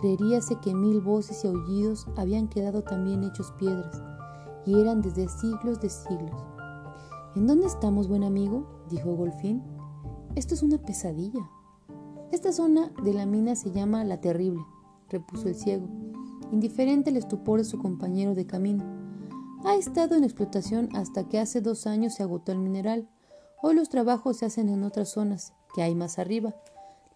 Creeríase 0.01 0.55
que 0.61 0.73
mil 0.73 1.01
voces 1.01 1.43
y 1.43 1.47
aullidos 1.47 2.07
habían 2.15 2.47
quedado 2.47 2.83
también 2.83 3.23
hechos 3.23 3.51
piedras, 3.59 4.01
y 4.65 4.79
eran 4.79 5.01
desde 5.01 5.27
siglos 5.27 5.79
de 5.81 5.89
siglos. 5.89 6.45
¿En 7.35 7.47
dónde 7.47 7.67
estamos, 7.67 8.07
buen 8.07 8.23
amigo? 8.23 8.65
dijo 8.89 9.15
Golfín. 9.15 9.63
Esto 10.35 10.53
es 10.53 10.63
una 10.63 10.77
pesadilla. 10.77 11.49
Esta 12.31 12.51
zona 12.51 12.91
de 13.03 13.13
la 13.13 13.25
mina 13.25 13.55
se 13.55 13.71
llama 13.71 14.03
La 14.03 14.21
Terrible, 14.21 14.63
repuso 15.09 15.47
el 15.47 15.55
ciego, 15.55 15.88
indiferente 16.51 17.09
al 17.09 17.17
estupor 17.17 17.59
de 17.59 17.65
su 17.65 17.77
compañero 17.79 18.35
de 18.35 18.45
camino. 18.45 18.83
Ha 19.65 19.75
estado 19.75 20.15
en 20.15 20.23
explotación 20.23 20.89
hasta 20.95 21.27
que 21.27 21.39
hace 21.39 21.61
dos 21.61 21.85
años 21.88 22.13
se 22.13 22.23
agotó 22.23 22.51
el 22.51 22.59
mineral. 22.59 23.09
Hoy 23.61 23.75
los 23.75 23.89
trabajos 23.89 24.38
se 24.38 24.45
hacen 24.45 24.69
en 24.69 24.83
otras 24.83 25.09
zonas, 25.09 25.53
que 25.75 25.81
hay 25.83 25.95
más 25.95 26.17
arriba. 26.17 26.55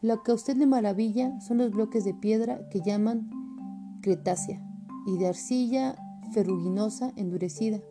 Lo 0.04 0.22
que 0.22 0.32
a 0.32 0.36
usted 0.36 0.56
le 0.56 0.68
maravilla 0.68 1.40
son 1.42 1.58
los 1.58 1.72
bloques 1.72 2.04
de 2.04 2.14
piedra 2.14 2.70
que 2.70 2.82
llaman 2.82 3.32
cretácea 4.04 4.62
y 5.08 5.18
de 5.18 5.30
arcilla 5.30 5.96
ferruginosa 6.32 7.12
endurecida, 7.16 7.82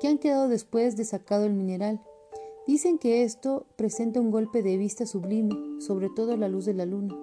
que 0.00 0.08
han 0.08 0.18
quedado 0.18 0.48
después 0.48 0.96
de 0.96 1.04
sacado 1.04 1.44
el 1.44 1.54
mineral 1.54 2.00
Dicen 2.70 2.98
que 2.98 3.24
esto 3.24 3.66
presenta 3.74 4.20
un 4.20 4.30
golpe 4.30 4.62
de 4.62 4.76
vista 4.76 5.04
sublime, 5.04 5.56
sobre 5.80 6.08
todo 6.08 6.36
la 6.36 6.48
luz 6.48 6.66
de 6.66 6.74
la 6.74 6.86
luna. 6.86 7.18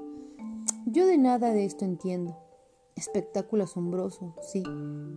Yo 0.86 1.06
de 1.06 1.17
nada 1.17 1.51
de 1.51 1.63
esto 1.63 1.86
entiendo. 1.86 2.36
Espectáculo 2.98 3.63
asombroso, 3.63 4.36
sí, 4.41 4.62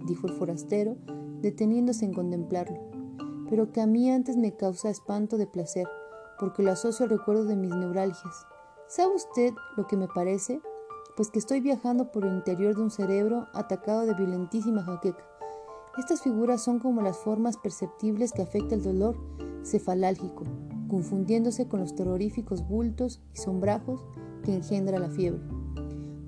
dijo 0.06 0.28
el 0.28 0.34
forastero, 0.34 0.98
deteniéndose 1.40 2.04
en 2.04 2.12
contemplarlo, 2.12 2.78
pero 3.48 3.72
que 3.72 3.80
a 3.80 3.86
mí 3.86 4.08
antes 4.08 4.36
me 4.36 4.54
causa 4.54 4.88
espanto 4.88 5.36
de 5.36 5.48
placer, 5.48 5.88
porque 6.38 6.62
lo 6.62 6.70
asocio 6.70 7.04
al 7.04 7.10
recuerdo 7.10 7.44
de 7.46 7.56
mis 7.56 7.74
neuralgias. 7.74 8.46
¿Sabe 8.90 9.14
usted 9.14 9.54
lo 9.76 9.87
que 9.87 9.97
me 9.97 10.09
parece? 10.09 10.61
Pues 11.16 11.30
que 11.30 11.38
estoy 11.38 11.61
viajando 11.61 12.11
por 12.11 12.25
el 12.25 12.35
interior 12.35 12.75
de 12.75 12.82
un 12.82 12.90
cerebro 12.90 13.47
atacado 13.54 14.04
de 14.04 14.14
violentísima 14.14 14.82
jaqueca. 14.82 15.25
Estas 15.97 16.23
figuras 16.23 16.61
son 16.61 16.80
como 16.80 17.00
las 17.00 17.16
formas 17.16 17.56
perceptibles 17.56 18.32
que 18.32 18.42
afecta 18.42 18.75
el 18.75 18.82
dolor 18.82 19.16
cefalálgico, 19.62 20.42
confundiéndose 20.88 21.68
con 21.68 21.78
los 21.78 21.94
terroríficos 21.94 22.66
bultos 22.66 23.23
y 23.32 23.38
sombrajos 23.38 24.04
que 24.42 24.56
engendra 24.56 24.99
la 24.99 25.09
fiebre. 25.09 25.40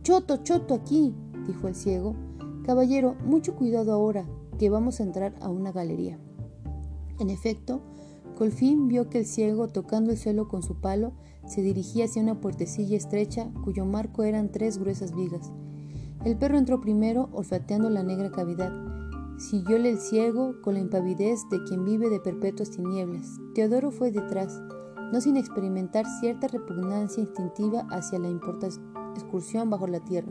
Choto, 0.04 0.37
choto, 0.37 0.75
aquí, 0.75 1.16
dijo 1.49 1.66
el 1.66 1.75
ciego. 1.75 2.14
Caballero, 2.64 3.16
mucho 3.25 3.57
cuidado 3.57 3.92
ahora, 3.92 4.25
que 4.61 4.71
vamos 4.71 5.00
a 5.00 5.02
entrar 5.02 5.35
a 5.40 5.49
una 5.49 5.73
galería. 5.73 6.16
En 7.19 7.28
efecto, 7.28 7.81
Colfín 8.38 8.87
vio 8.87 9.11
que 9.11 9.19
el 9.19 9.26
ciego, 9.26 9.66
tocando 9.66 10.12
el 10.12 10.16
suelo 10.16 10.47
con 10.47 10.62
su 10.62 10.81
palo, 10.81 11.12
se 11.46 11.62
dirigía 11.62 12.06
hacia 12.06 12.22
una 12.22 12.40
puertecilla 12.40 12.96
estrecha 12.96 13.50
cuyo 13.64 13.84
marco 13.84 14.22
eran 14.22 14.50
tres 14.50 14.78
gruesas 14.78 15.14
vigas. 15.14 15.52
El 16.25 16.37
perro 16.37 16.58
entró 16.58 16.80
primero, 16.80 17.28
olfateando 17.32 17.90
la 17.90 18.02
negra 18.02 18.30
cavidad, 18.30 18.72
Siguióle 19.38 19.90
el 19.90 19.99
ciego 19.99 20.54
con 20.62 20.75
la 20.75 20.80
impavidez 20.80 21.49
de 21.50 21.64
quien 21.64 21.84
vive 21.84 22.08
de 22.08 22.20
perpetuas 22.20 22.70
tinieblas. 22.70 23.26
Teodoro 23.54 23.90
fue 23.90 24.12
detrás, 24.12 24.61
no 25.12 25.20
sin 25.20 25.37
experimentar 25.37 26.04
cierta 26.20 26.46
repugnancia 26.46 27.22
instintiva 27.22 27.87
hacia 27.90 28.20
la 28.20 28.28
importante 28.28 28.76
excursión 29.14 29.68
bajo 29.68 29.88
la 29.88 29.99
tierra. 29.99 30.30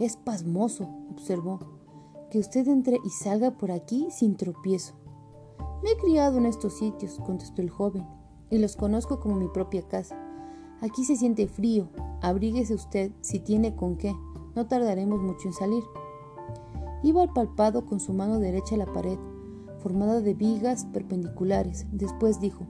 Es 0.00 0.16
pasmoso, 0.16 0.88
observó, 1.10 1.60
que 2.30 2.40
usted 2.40 2.66
entre 2.66 2.98
y 3.04 3.10
salga 3.10 3.52
por 3.52 3.70
aquí 3.70 4.08
sin 4.10 4.36
tropiezo. 4.36 4.94
Me 5.84 5.92
he 5.92 5.96
criado 5.96 6.38
en 6.38 6.46
estos 6.46 6.78
sitios, 6.78 7.20
contestó 7.24 7.62
el 7.62 7.70
joven, 7.70 8.06
y 8.50 8.58
los 8.58 8.76
conozco 8.76 9.20
como 9.20 9.36
mi 9.36 9.48
propia 9.48 9.82
casa. 9.88 10.16
Aquí 10.80 11.04
se 11.04 11.16
siente 11.16 11.46
frío, 11.46 11.88
abríguese 12.20 12.74
usted 12.74 13.12
si 13.20 13.38
tiene 13.38 13.76
con 13.76 13.96
qué, 13.96 14.14
no 14.54 14.66
tardaremos 14.66 15.20
mucho 15.20 15.48
en 15.48 15.54
salir. 15.54 15.84
Iba 17.02 17.22
al 17.22 17.32
palpado 17.32 17.86
con 17.86 18.00
su 18.00 18.12
mano 18.12 18.38
derecha 18.38 18.76
la 18.76 18.92
pared, 18.92 19.18
formada 19.78 20.20
de 20.20 20.34
vigas 20.34 20.86
perpendiculares. 20.86 21.86
Después 21.92 22.40
dijo, 22.40 22.66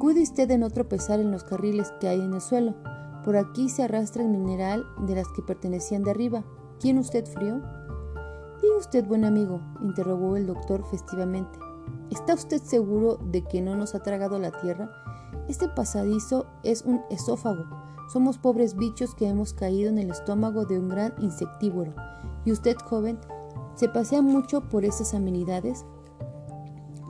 Cuide 0.00 0.22
usted 0.22 0.46
de 0.46 0.58
no 0.58 0.70
tropezar 0.70 1.18
en 1.18 1.32
los 1.32 1.42
carriles 1.42 1.92
que 2.00 2.08
hay 2.08 2.20
en 2.20 2.32
el 2.32 2.40
suelo. 2.40 2.76
Por 3.24 3.36
aquí 3.36 3.68
se 3.68 3.82
arrastra 3.82 4.22
el 4.22 4.28
mineral 4.28 4.84
de 5.06 5.16
las 5.16 5.26
que 5.28 5.42
pertenecían 5.42 6.04
de 6.04 6.12
arriba. 6.12 6.44
¿Tiene 6.78 7.00
usted 7.00 7.26
frío? 7.26 7.60
Diga 8.62 8.76
usted, 8.78 9.04
buen 9.04 9.24
amigo, 9.24 9.60
interrogó 9.82 10.36
el 10.36 10.46
doctor 10.46 10.84
festivamente. 10.88 11.58
¿Está 12.10 12.34
usted 12.34 12.62
seguro 12.62 13.16
de 13.16 13.42
que 13.42 13.60
no 13.60 13.76
nos 13.76 13.94
ha 13.94 14.02
tragado 14.02 14.38
la 14.38 14.50
tierra? 14.50 14.90
Este 15.48 15.68
pasadizo 15.68 16.46
es 16.62 16.82
un 16.82 17.02
esófago. 17.10 17.64
Somos 18.12 18.38
pobres 18.38 18.76
bichos 18.76 19.14
que 19.14 19.28
hemos 19.28 19.52
caído 19.52 19.90
en 19.90 19.98
el 19.98 20.10
estómago 20.10 20.64
de 20.64 20.78
un 20.78 20.88
gran 20.88 21.14
insectívoro 21.18 21.94
¿Y 22.44 22.52
usted, 22.52 22.76
joven, 22.76 23.18
se 23.74 23.88
pasea 23.88 24.22
mucho 24.22 24.70
por 24.70 24.86
esas 24.86 25.12
amenidades? 25.12 25.84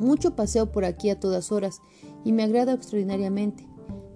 Mucho 0.00 0.34
paseo 0.34 0.72
por 0.72 0.84
aquí 0.84 1.10
a 1.10 1.20
todas 1.20 1.52
horas 1.52 1.80
y 2.24 2.32
me 2.32 2.42
agrada 2.42 2.72
extraordinariamente. 2.72 3.68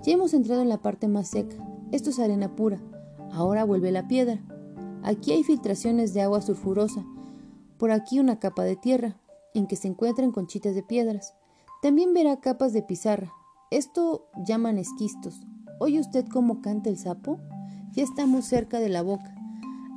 Ya 0.05 0.14
hemos 0.14 0.35
entrado 0.35 0.62
en 0.62 0.68
la 0.68 0.83
parte 0.83 1.07
más 1.07 1.29
seca. 1.29 1.57
Esto 1.92 2.11
es 2.11 2.18
arena 2.18 2.57
pura. 2.57 2.81
Ahora 3.31 3.64
vuelve 3.64 3.92
la 3.92 4.09
piedra. 4.09 4.40
Aquí 5.05 5.33
hay 5.33 5.45
filtraciones 5.45 6.12
de 6.12 6.23
agua 6.23 6.42
sulfurosa. 6.42 7.05
Por 7.79 7.92
aquí 7.92 8.18
una 8.18 8.40
capa 8.40 8.64
de 8.64 8.75
tierra, 8.75 9.16
en 9.55 9.67
que 9.67 9.77
se 9.77 9.88
encuentran 9.88 10.33
conchitas 10.33 10.75
de 10.75 10.83
piedras. 10.83 11.35
También 11.83 12.15
verá 12.15 12.41
capas 12.41 12.73
de 12.73 12.83
pizarra. 12.83 13.33
Esto 13.71 14.27
llaman 14.47 14.79
esquistos. 14.79 15.41
¿Oye 15.81 15.99
usted 15.99 16.27
cómo 16.29 16.61
canta 16.61 16.91
el 16.91 16.99
sapo? 16.99 17.38
Ya 17.93 18.03
estamos 18.05 18.45
cerca 18.45 18.81
de 18.81 18.88
la 18.88 19.03
boca. 19.03 19.35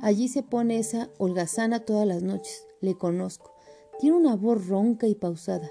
Allí 0.02 0.28
se 0.28 0.42
pone 0.42 0.78
esa 0.78 1.08
holgazana 1.18 1.80
todas 1.80 2.06
las 2.06 2.22
noches. 2.22 2.66
Le 2.80 2.96
conozco. 2.96 3.52
Tiene 3.98 4.16
una 4.16 4.36
voz 4.36 4.66
ronca 4.66 5.06
y 5.06 5.14
pausada. 5.14 5.70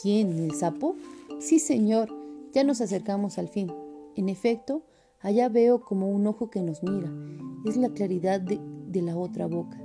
¿Quién? 0.00 0.38
¿El 0.38 0.54
sapo? 0.54 0.96
Sí, 1.40 1.58
señor. 1.58 2.14
Ya 2.52 2.64
nos 2.64 2.80
acercamos 2.80 3.38
al 3.38 3.48
fin. 3.48 3.72
En 4.14 4.28
efecto, 4.28 4.82
allá 5.20 5.48
veo 5.48 5.80
como 5.80 6.10
un 6.10 6.26
ojo 6.26 6.50
que 6.50 6.62
nos 6.62 6.82
mira. 6.82 7.12
Es 7.64 7.76
la 7.76 7.88
claridad 7.88 8.40
de, 8.40 8.60
de 8.86 9.02
la 9.02 9.16
otra 9.16 9.46
boca. 9.46 9.83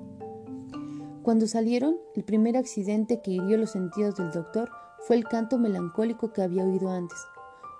Cuando 1.24 1.48
salieron, 1.48 1.98
el 2.16 2.24
primer 2.24 2.56
accidente 2.56 3.22
que 3.22 3.32
hirió 3.32 3.58
los 3.58 3.72
sentidos 3.72 4.16
del 4.16 4.32
doctor 4.32 4.70
fue 5.06 5.18
el 5.18 5.26
canto 5.26 5.58
melancólico 5.58 6.32
que 6.32 6.42
había 6.42 6.64
oído 6.64 6.90
antes. 6.90 7.18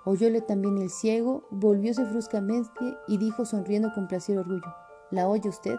Oyóle 0.04 0.40
también 0.42 0.78
el 0.78 0.90
ciego, 0.90 1.46
volvióse 1.50 2.04
bruscamente 2.04 2.70
y 3.08 3.18
dijo 3.18 3.44
sonriendo 3.44 3.92
con 3.94 4.08
placer 4.08 4.36
y 4.36 4.38
orgullo. 4.38 4.74
¿La 5.10 5.28
oye 5.28 5.48
usted? 5.48 5.76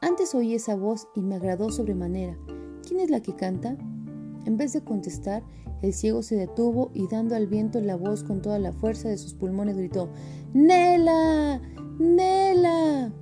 Antes 0.00 0.34
oí 0.34 0.54
esa 0.54 0.74
voz 0.74 1.08
y 1.14 1.20
me 1.20 1.36
agradó 1.36 1.70
sobremanera. 1.70 2.36
¿Quién 2.86 3.00
es 3.00 3.10
la 3.10 3.20
que 3.20 3.34
canta? 3.34 3.76
En 4.44 4.56
vez 4.56 4.72
de 4.72 4.84
contestar, 4.84 5.42
el 5.80 5.92
ciego 5.94 6.22
se 6.22 6.36
detuvo 6.36 6.90
y 6.92 7.08
dando 7.08 7.36
al 7.36 7.46
viento 7.46 7.80
la 7.80 7.96
voz 7.96 8.24
con 8.24 8.42
toda 8.42 8.58
la 8.58 8.72
fuerza 8.72 9.08
de 9.08 9.18
sus 9.18 9.34
pulmones 9.34 9.76
gritó 9.76 10.08
¡Nela! 10.52 11.60
¡Nela! 11.98 13.12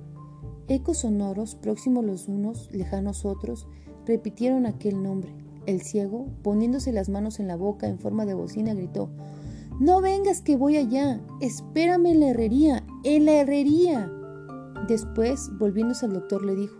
Ecos 0.73 0.97
sonoros, 0.97 1.53
próximos 1.53 2.03
los 2.03 2.27
unos, 2.27 2.67
lejanos 2.71 3.25
otros, 3.25 3.67
repitieron 4.07 4.65
aquel 4.65 5.03
nombre. 5.03 5.31
El 5.67 5.83
ciego, 5.83 6.25
poniéndose 6.41 6.91
las 6.91 7.09
manos 7.09 7.39
en 7.39 7.47
la 7.47 7.55
boca 7.55 7.87
en 7.87 7.99
forma 7.99 8.25
de 8.25 8.33
bocina, 8.33 8.73
gritó 8.73 9.11
No 9.79 10.01
vengas 10.01 10.41
que 10.41 10.57
voy 10.57 10.77
allá. 10.77 11.21
Espérame 11.41 12.07
en 12.07 12.19
la 12.21 12.29
herrería. 12.29 12.83
En 13.03 13.25
la 13.25 13.33
herrería. 13.33 14.11
Después, 14.87 15.51
volviéndose 15.59 16.07
al 16.07 16.13
doctor, 16.13 16.43
le 16.43 16.55
dijo, 16.55 16.75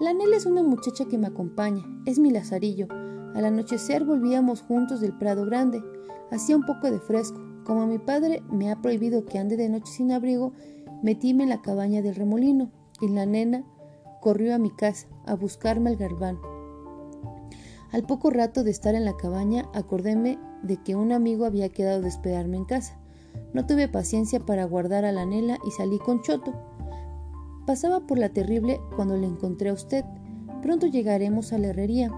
La 0.00 0.12
Nela 0.12 0.36
es 0.36 0.46
una 0.46 0.64
muchacha 0.64 1.04
que 1.04 1.16
me 1.16 1.28
acompaña, 1.28 1.84
es 2.06 2.18
mi 2.18 2.32
lazarillo. 2.32 2.88
Al 3.36 3.44
anochecer 3.44 4.04
volvíamos 4.04 4.60
juntos 4.60 5.00
del 5.00 5.16
Prado 5.16 5.44
Grande. 5.44 5.80
Hacía 6.32 6.56
un 6.56 6.66
poco 6.66 6.90
de 6.90 6.98
fresco. 6.98 7.40
Como 7.62 7.86
mi 7.86 8.00
padre 8.00 8.42
me 8.50 8.72
ha 8.72 8.82
prohibido 8.82 9.24
que 9.24 9.38
ande 9.38 9.56
de 9.56 9.68
noche 9.68 9.92
sin 9.92 10.10
abrigo, 10.10 10.52
metíme 11.04 11.44
en 11.44 11.50
la 11.50 11.62
cabaña 11.62 12.02
del 12.02 12.16
remolino 12.16 12.72
y 13.00 13.08
la 13.08 13.26
nena 13.26 13.64
corrió 14.20 14.54
a 14.54 14.58
mi 14.58 14.70
casa 14.70 15.08
a 15.26 15.34
buscarme 15.34 15.90
al 15.90 15.96
garbán. 15.96 16.38
Al 17.92 18.04
poco 18.04 18.30
rato 18.30 18.62
de 18.62 18.70
estar 18.70 18.94
en 18.94 19.04
la 19.04 19.16
cabaña, 19.16 19.68
acordéme 19.74 20.38
de 20.62 20.76
que 20.76 20.94
un 20.94 21.10
amigo 21.12 21.44
había 21.44 21.70
quedado 21.70 22.02
de 22.02 22.08
esperarme 22.08 22.56
en 22.56 22.64
casa. 22.64 22.98
No 23.52 23.66
tuve 23.66 23.88
paciencia 23.88 24.40
para 24.40 24.64
guardar 24.64 25.04
a 25.04 25.12
la 25.12 25.26
nela 25.26 25.58
y 25.66 25.70
salí 25.72 25.98
con 25.98 26.22
Choto. 26.22 26.52
Pasaba 27.66 28.00
por 28.06 28.18
la 28.18 28.28
terrible 28.28 28.80
cuando 28.94 29.16
le 29.16 29.26
encontré 29.26 29.70
a 29.70 29.74
usted. 29.74 30.04
Pronto 30.62 30.86
llegaremos 30.86 31.52
a 31.52 31.58
la 31.58 31.68
herrería. 31.68 32.12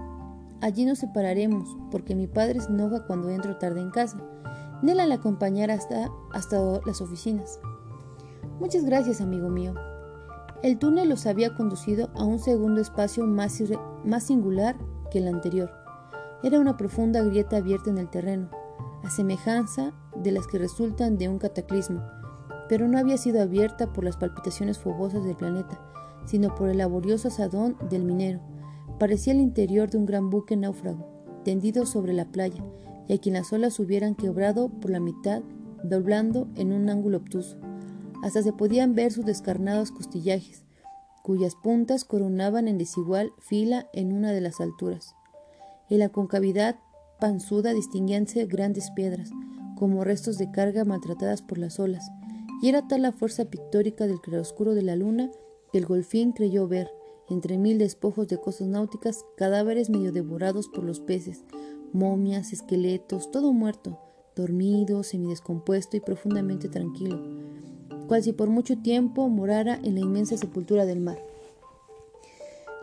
Allí 0.61 0.85
nos 0.85 0.99
separaremos, 0.99 1.75
porque 1.91 2.15
mi 2.15 2.27
padre 2.27 2.59
se 2.61 2.69
enoja 2.69 3.05
cuando 3.05 3.29
entro 3.29 3.57
tarde 3.57 3.81
en 3.81 3.91
casa. 3.91 4.17
Nela 4.81 5.05
le 5.05 5.15
acompañará 5.15 5.73
hasta, 5.73 6.09
hasta 6.33 6.57
las 6.85 7.01
oficinas. 7.01 7.59
Muchas 8.59 8.85
gracias, 8.85 9.21
amigo 9.21 9.49
mío. 9.49 9.73
El 10.63 10.79
túnel 10.79 11.09
los 11.09 11.25
había 11.25 11.53
conducido 11.55 12.09
a 12.15 12.23
un 12.23 12.39
segundo 12.39 12.79
espacio 12.79 13.27
más, 13.27 13.59
singular 14.23 14.77
que 15.11 15.17
el 15.17 15.27
anterior. 15.27 15.69
Era 16.41 16.57
una 16.57 16.77
profunda 16.77 17.21
grieta 17.21 17.57
abierta 17.57 17.89
en 17.89 17.97
el 17.97 18.09
terreno, 18.09 18.49
a 19.03 19.09
semejanza 19.09 19.91
de 20.15 20.31
las 20.31 20.47
que 20.47 20.57
resultan 20.57 21.17
de 21.17 21.27
un 21.27 21.37
cataclismo, 21.37 22.01
pero 22.69 22.87
no 22.87 22.97
había 22.97 23.17
sido 23.17 23.41
abierta 23.41 23.91
por 23.91 24.05
las 24.05 24.15
palpitaciones 24.15 24.79
fogosas 24.79 25.25
del 25.25 25.35
planeta, 25.35 25.81
sino 26.25 26.55
por 26.55 26.69
el 26.69 26.77
laborioso 26.77 27.27
asadón 27.27 27.75
del 27.89 28.05
minero. 28.05 28.39
Parecía 28.99 29.33
el 29.33 29.41
interior 29.41 29.89
de 29.89 29.97
un 29.97 30.05
gran 30.05 30.29
buque 30.29 30.55
náufrago, 30.55 31.05
tendido 31.43 31.85
sobre 31.85 32.13
la 32.13 32.31
playa, 32.31 32.63
y 33.09 33.13
a 33.13 33.17
quien 33.17 33.35
las 33.35 33.51
olas 33.51 33.81
hubieran 33.81 34.15
quebrado 34.15 34.69
por 34.69 34.91
la 34.91 35.01
mitad, 35.01 35.41
doblando 35.83 36.47
en 36.55 36.71
un 36.71 36.89
ángulo 36.89 37.17
obtuso. 37.17 37.57
Hasta 38.23 38.41
se 38.41 38.53
podían 38.53 38.95
ver 38.95 39.11
sus 39.11 39.25
descarnados 39.25 39.91
costillajes, 39.91 40.63
cuyas 41.23 41.55
puntas 41.55 42.05
coronaban 42.05 42.69
en 42.69 42.77
desigual 42.77 43.33
fila 43.37 43.89
en 43.91 44.13
una 44.13 44.31
de 44.31 44.39
las 44.39 44.61
alturas. 44.61 45.13
En 45.89 45.99
la 45.99 46.07
concavidad 46.07 46.79
panzuda 47.19 47.73
distinguíanse 47.73 48.45
grandes 48.45 48.91
piedras, 48.91 49.29
como 49.75 50.05
restos 50.05 50.37
de 50.37 50.49
carga 50.51 50.85
maltratadas 50.85 51.41
por 51.41 51.57
las 51.57 51.81
olas, 51.81 52.09
y 52.61 52.69
era 52.69 52.87
tal 52.87 53.01
la 53.01 53.11
fuerza 53.11 53.43
pictórica 53.43 54.07
del 54.07 54.21
claroscuro 54.21 54.73
de 54.73 54.83
la 54.83 54.95
luna 54.95 55.29
que 55.73 55.79
el 55.79 55.85
golfín 55.85 56.31
creyó 56.31 56.65
ver, 56.65 56.89
entre 57.29 57.57
mil 57.57 57.77
despojos 57.77 58.29
de 58.29 58.37
cosas 58.37 58.69
náuticas, 58.69 59.25
cadáveres 59.35 59.89
medio 59.89 60.13
devorados 60.13 60.69
por 60.69 60.85
los 60.85 61.01
peces, 61.01 61.43
momias, 61.91 62.53
esqueletos, 62.53 63.31
todo 63.31 63.51
muerto, 63.51 63.99
dormido, 64.33 65.03
semidescompuesto 65.03 65.97
y 65.97 65.99
profundamente 65.99 66.69
tranquilo, 66.69 67.21
cual 68.07 68.23
si 68.23 68.33
por 68.33 68.49
mucho 68.49 68.77
tiempo 68.77 69.27
morara 69.29 69.79
en 69.83 69.95
la 69.95 70.01
inmensa 70.01 70.37
sepultura 70.37 70.85
del 70.85 70.99
mar. 70.99 71.17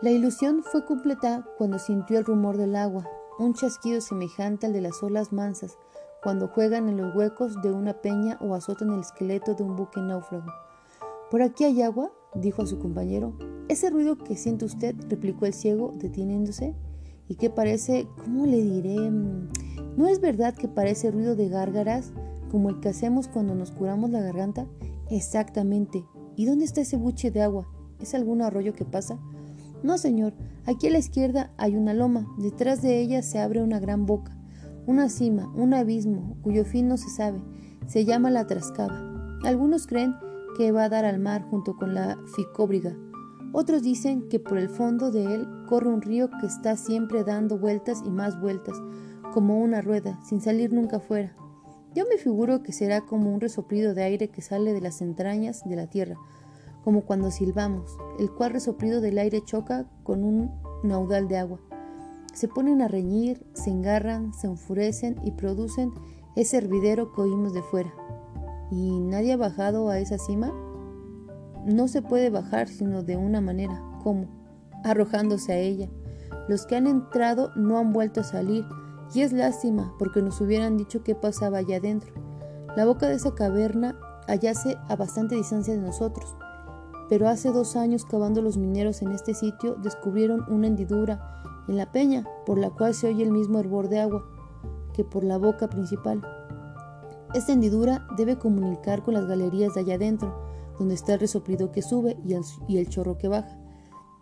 La 0.01 0.11
ilusión 0.11 0.63
fue 0.63 0.85
completa 0.85 1.45
cuando 1.57 1.77
sintió 1.77 2.17
el 2.17 2.25
rumor 2.25 2.57
del 2.57 2.75
agua, 2.75 3.07
un 3.37 3.53
chasquido 3.53 4.01
semejante 4.01 4.65
al 4.65 4.73
de 4.73 4.81
las 4.81 5.03
olas 5.03 5.31
mansas, 5.31 5.77
cuando 6.23 6.47
juegan 6.47 6.89
en 6.89 6.97
los 6.97 7.15
huecos 7.15 7.61
de 7.61 7.71
una 7.71 8.01
peña 8.01 8.37
o 8.41 8.53
azotan 8.53 8.91
el 8.91 9.01
esqueleto 9.01 9.53
de 9.53 9.63
un 9.63 9.75
buque 9.75 9.99
náufrago. 9.99 10.51
¿Por 11.29 11.41
aquí 11.41 11.63
hay 11.63 11.81
agua? 11.81 12.11
dijo 12.35 12.61
a 12.61 12.67
su 12.67 12.79
compañero. 12.79 13.33
Ese 13.67 13.89
ruido 13.89 14.17
que 14.17 14.35
siente 14.35 14.65
usted, 14.65 14.95
replicó 15.09 15.45
el 15.45 15.53
ciego, 15.53 15.93
deteniéndose, 15.95 16.75
y 17.27 17.35
que 17.35 17.49
parece, 17.49 18.07
¿cómo 18.23 18.45
le 18.45 18.61
diré? 18.61 19.09
¿No 19.97 20.07
es 20.07 20.19
verdad 20.19 20.53
que 20.53 20.67
parece 20.67 21.11
ruido 21.11 21.35
de 21.35 21.49
gárgaras, 21.49 22.11
como 22.51 22.69
el 22.69 22.79
que 22.79 22.89
hacemos 22.89 23.27
cuando 23.27 23.55
nos 23.55 23.71
curamos 23.71 24.09
la 24.09 24.21
garganta? 24.21 24.67
Exactamente. 25.11 26.05
¿Y 26.37 26.45
dónde 26.45 26.63
está 26.63 26.79
ese 26.79 26.95
buche 26.95 27.31
de 27.31 27.41
agua? 27.41 27.67
¿Es 27.99 28.15
algún 28.15 28.41
arroyo 28.41 28.73
que 28.73 28.85
pasa? 28.85 29.19
No, 29.83 29.97
señor. 29.97 30.33
Aquí 30.65 30.87
a 30.87 30.91
la 30.91 30.99
izquierda 30.99 31.51
hay 31.57 31.75
una 31.75 31.93
loma. 31.93 32.25
Detrás 32.37 32.81
de 32.81 33.01
ella 33.01 33.21
se 33.21 33.39
abre 33.39 33.61
una 33.61 33.79
gran 33.79 34.05
boca, 34.05 34.37
una 34.87 35.09
cima, 35.09 35.51
un 35.53 35.73
abismo, 35.73 36.37
cuyo 36.41 36.63
fin 36.63 36.87
no 36.87 36.95
se 36.95 37.09
sabe. 37.09 37.41
Se 37.87 38.05
llama 38.05 38.31
la 38.31 38.47
Trascaba. 38.47 39.39
Algunos 39.43 39.85
creen 39.85 40.15
que 40.57 40.71
va 40.71 40.85
a 40.85 40.89
dar 40.89 41.03
al 41.03 41.19
mar 41.19 41.43
junto 41.43 41.75
con 41.75 41.93
la 41.93 42.17
Ficóbriga. 42.33 42.95
Otros 43.51 43.83
dicen 43.83 44.29
que 44.29 44.39
por 44.39 44.57
el 44.57 44.69
fondo 44.69 45.11
de 45.11 45.25
él 45.25 45.47
corre 45.67 45.89
un 45.89 46.01
río 46.01 46.29
que 46.39 46.47
está 46.47 46.77
siempre 46.77 47.25
dando 47.25 47.57
vueltas 47.57 48.01
y 48.05 48.09
más 48.09 48.39
vueltas, 48.39 48.81
como 49.33 49.59
una 49.59 49.81
rueda, 49.81 50.17
sin 50.23 50.39
salir 50.39 50.71
nunca 50.71 51.01
fuera. 51.01 51.35
Yo 51.93 52.05
me 52.09 52.17
figuro 52.17 52.63
que 52.63 52.71
será 52.71 53.01
como 53.01 53.33
un 53.33 53.41
resoplido 53.41 53.93
de 53.93 54.03
aire 54.03 54.29
que 54.29 54.41
sale 54.41 54.71
de 54.71 54.79
las 54.79 55.01
entrañas 55.01 55.67
de 55.67 55.75
la 55.75 55.87
tierra, 55.87 56.15
como 56.85 57.01
cuando 57.01 57.31
silbamos, 57.31 57.97
el 58.17 58.31
cual 58.31 58.53
resoplido 58.53 59.01
del 59.01 59.17
aire 59.17 59.43
choca 59.43 59.85
con 60.03 60.23
un 60.23 60.51
naudal 60.83 61.27
de 61.27 61.37
agua. 61.37 61.59
Se 62.33 62.47
ponen 62.47 62.81
a 62.81 62.87
reñir, 62.87 63.45
se 63.53 63.71
engarran, 63.71 64.33
se 64.33 64.47
enfurecen 64.47 65.17
y 65.25 65.31
producen 65.31 65.91
ese 66.37 66.57
hervidero 66.57 67.11
que 67.11 67.21
oímos 67.21 67.53
de 67.53 67.61
fuera. 67.61 67.93
¿Y 68.71 69.01
nadie 69.01 69.33
ha 69.33 69.37
bajado 69.37 69.89
a 69.89 69.99
esa 69.99 70.17
cima? 70.17 70.53
No 71.65 71.89
se 71.89 72.01
puede 72.01 72.29
bajar 72.29 72.69
sino 72.69 73.03
de 73.03 73.17
una 73.17 73.41
manera. 73.41 73.83
¿Cómo? 74.01 74.27
Arrojándose 74.85 75.51
a 75.51 75.57
ella. 75.57 75.89
Los 76.47 76.65
que 76.65 76.77
han 76.77 76.87
entrado 76.87 77.51
no 77.57 77.77
han 77.77 77.91
vuelto 77.91 78.21
a 78.21 78.23
salir, 78.23 78.63
y 79.13 79.21
es 79.21 79.33
lástima 79.33 79.93
porque 79.99 80.21
nos 80.21 80.39
hubieran 80.41 80.77
dicho 80.77 81.03
qué 81.03 81.15
pasaba 81.15 81.59
allá 81.59 81.77
adentro. 81.77 82.13
La 82.75 82.85
boca 82.85 83.07
de 83.07 83.15
esa 83.15 83.35
caverna 83.35 83.99
hallase 84.27 84.77
a 84.87 84.95
bastante 84.95 85.35
distancia 85.35 85.73
de 85.73 85.81
nosotros, 85.81 86.35
pero 87.09 87.27
hace 87.27 87.51
dos 87.51 87.75
años 87.75 88.05
cavando 88.05 88.41
los 88.41 88.57
mineros 88.57 89.01
en 89.01 89.11
este 89.11 89.33
sitio 89.33 89.75
descubrieron 89.75 90.45
una 90.47 90.67
hendidura 90.67 91.43
en 91.67 91.77
la 91.77 91.91
peña 91.91 92.25
por 92.45 92.57
la 92.57 92.69
cual 92.69 92.93
se 92.93 93.07
oye 93.07 93.23
el 93.23 93.31
mismo 93.31 93.59
hervor 93.59 93.89
de 93.89 93.99
agua 93.99 94.25
que 94.93 95.03
por 95.03 95.23
la 95.23 95.37
boca 95.37 95.69
principal. 95.69 96.21
Esta 97.33 97.53
hendidura 97.53 98.07
debe 98.17 98.37
comunicar 98.37 99.03
con 99.03 99.13
las 99.13 99.25
galerías 99.25 99.73
de 99.73 99.81
allá 99.81 99.95
adentro, 99.95 100.33
donde 100.77 100.95
está 100.95 101.13
el 101.13 101.19
resoplido 101.19 101.71
que 101.71 101.81
sube 101.81 102.17
y 102.67 102.77
el 102.77 102.89
chorro 102.89 103.17
que 103.17 103.27
baja. 103.27 103.60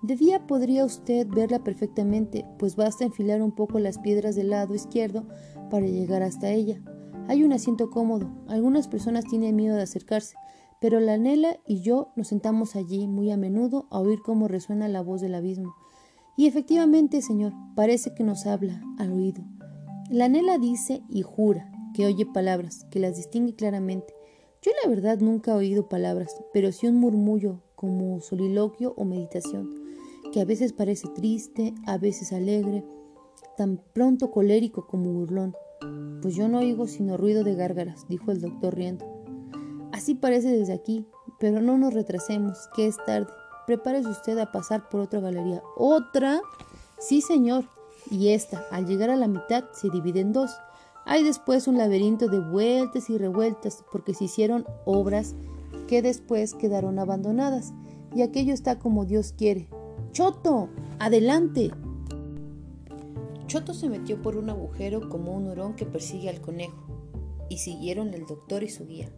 De 0.01 0.15
día 0.15 0.47
podría 0.47 0.85
usted 0.85 1.27
verla 1.27 1.61
perfectamente, 1.61 2.45
pues 2.57 2.77
basta 2.77 3.03
enfilar 3.03 3.41
un 3.41 3.51
poco 3.51 3.79
las 3.79 3.97
piedras 3.97 4.33
del 4.33 4.51
lado 4.51 4.73
izquierdo 4.73 5.27
para 5.69 5.87
llegar 5.87 6.23
hasta 6.23 6.51
ella. 6.51 6.81
Hay 7.27 7.43
un 7.43 7.51
asiento 7.51 7.89
cómodo. 7.89 8.31
Algunas 8.47 8.87
personas 8.87 9.25
tienen 9.25 9.57
miedo 9.57 9.75
de 9.75 9.81
acercarse, 9.81 10.37
pero 10.79 11.01
la 11.01 11.17
Nela 11.17 11.57
y 11.67 11.81
yo 11.81 12.13
nos 12.15 12.29
sentamos 12.29 12.77
allí 12.77 13.07
muy 13.07 13.29
a 13.29 13.35
menudo 13.35 13.87
a 13.91 13.99
oír 13.99 14.19
cómo 14.23 14.47
resuena 14.47 14.87
la 14.87 15.01
voz 15.01 15.19
del 15.19 15.35
abismo. 15.35 15.75
Y 16.37 16.47
efectivamente, 16.47 17.21
señor, 17.21 17.51
parece 17.75 18.13
que 18.15 18.23
nos 18.23 18.45
habla 18.45 18.81
al 18.97 19.11
oído. 19.11 19.43
La 20.09 20.29
Nela 20.29 20.57
dice 20.59 21.03
y 21.09 21.23
jura 21.23 21.69
que 21.93 22.05
oye 22.05 22.25
palabras, 22.25 22.85
que 22.89 22.99
las 22.99 23.17
distingue 23.17 23.53
claramente. 23.53 24.13
Yo 24.61 24.71
la 24.81 24.89
verdad 24.89 25.19
nunca 25.19 25.51
he 25.51 25.55
oído 25.55 25.89
palabras, 25.89 26.33
pero 26.53 26.71
sí 26.71 26.87
un 26.87 26.95
murmullo 26.95 27.63
como 27.75 28.21
soliloquio 28.21 28.93
o 28.95 29.03
meditación 29.03 29.78
que 30.31 30.41
a 30.41 30.45
veces 30.45 30.73
parece 30.73 31.07
triste, 31.09 31.73
a 31.85 31.97
veces 31.97 32.33
alegre, 32.33 32.85
tan 33.57 33.81
pronto 33.93 34.31
colérico 34.31 34.87
como 34.87 35.11
burlón. 35.11 35.55
Pues 36.21 36.35
yo 36.35 36.47
no 36.47 36.59
oigo 36.59 36.87
sino 36.87 37.17
ruido 37.17 37.43
de 37.43 37.55
gárgaras, 37.55 38.05
dijo 38.07 38.31
el 38.31 38.41
doctor 38.41 38.75
riendo. 38.75 39.05
Así 39.91 40.15
parece 40.15 40.49
desde 40.51 40.73
aquí, 40.73 41.05
pero 41.39 41.61
no 41.61 41.77
nos 41.77 41.93
retrasemos, 41.93 42.69
que 42.75 42.87
es 42.87 42.97
tarde. 43.05 43.31
Prepárese 43.65 44.09
usted 44.09 44.37
a 44.37 44.51
pasar 44.51 44.89
por 44.89 45.01
otra 45.01 45.19
galería. 45.19 45.61
¿Otra? 45.77 46.41
Sí, 46.99 47.21
señor. 47.21 47.65
Y 48.09 48.29
esta, 48.29 48.65
al 48.71 48.85
llegar 48.85 49.09
a 49.09 49.15
la 49.15 49.27
mitad, 49.27 49.65
se 49.73 49.89
divide 49.89 50.21
en 50.21 50.33
dos. 50.33 50.51
Hay 51.05 51.23
después 51.23 51.67
un 51.67 51.77
laberinto 51.77 52.27
de 52.27 52.39
vueltas 52.39 53.09
y 53.09 53.17
revueltas, 53.17 53.83
porque 53.91 54.13
se 54.13 54.25
hicieron 54.25 54.65
obras 54.85 55.35
que 55.87 56.01
después 56.01 56.53
quedaron 56.53 56.99
abandonadas, 56.99 57.73
y 58.15 58.21
aquello 58.21 58.53
está 58.53 58.79
como 58.79 59.05
Dios 59.05 59.33
quiere, 59.35 59.69
Choto, 60.11 60.69
adelante. 60.97 61.71
Choto 63.45 63.75
se 63.75 63.89
metió 63.89 64.19
por 64.21 64.37
un 64.37 64.49
agujero 64.49 65.07
como 65.07 65.35
un 65.35 65.47
hurón 65.47 65.75
que 65.75 65.85
persigue 65.85 66.29
al 66.29 66.41
conejo, 66.41 66.87
y 67.47 67.59
siguieron 67.59 68.13
el 68.15 68.25
doctor 68.25 68.63
y 68.63 68.69
su 68.69 68.87
guía, 68.87 69.11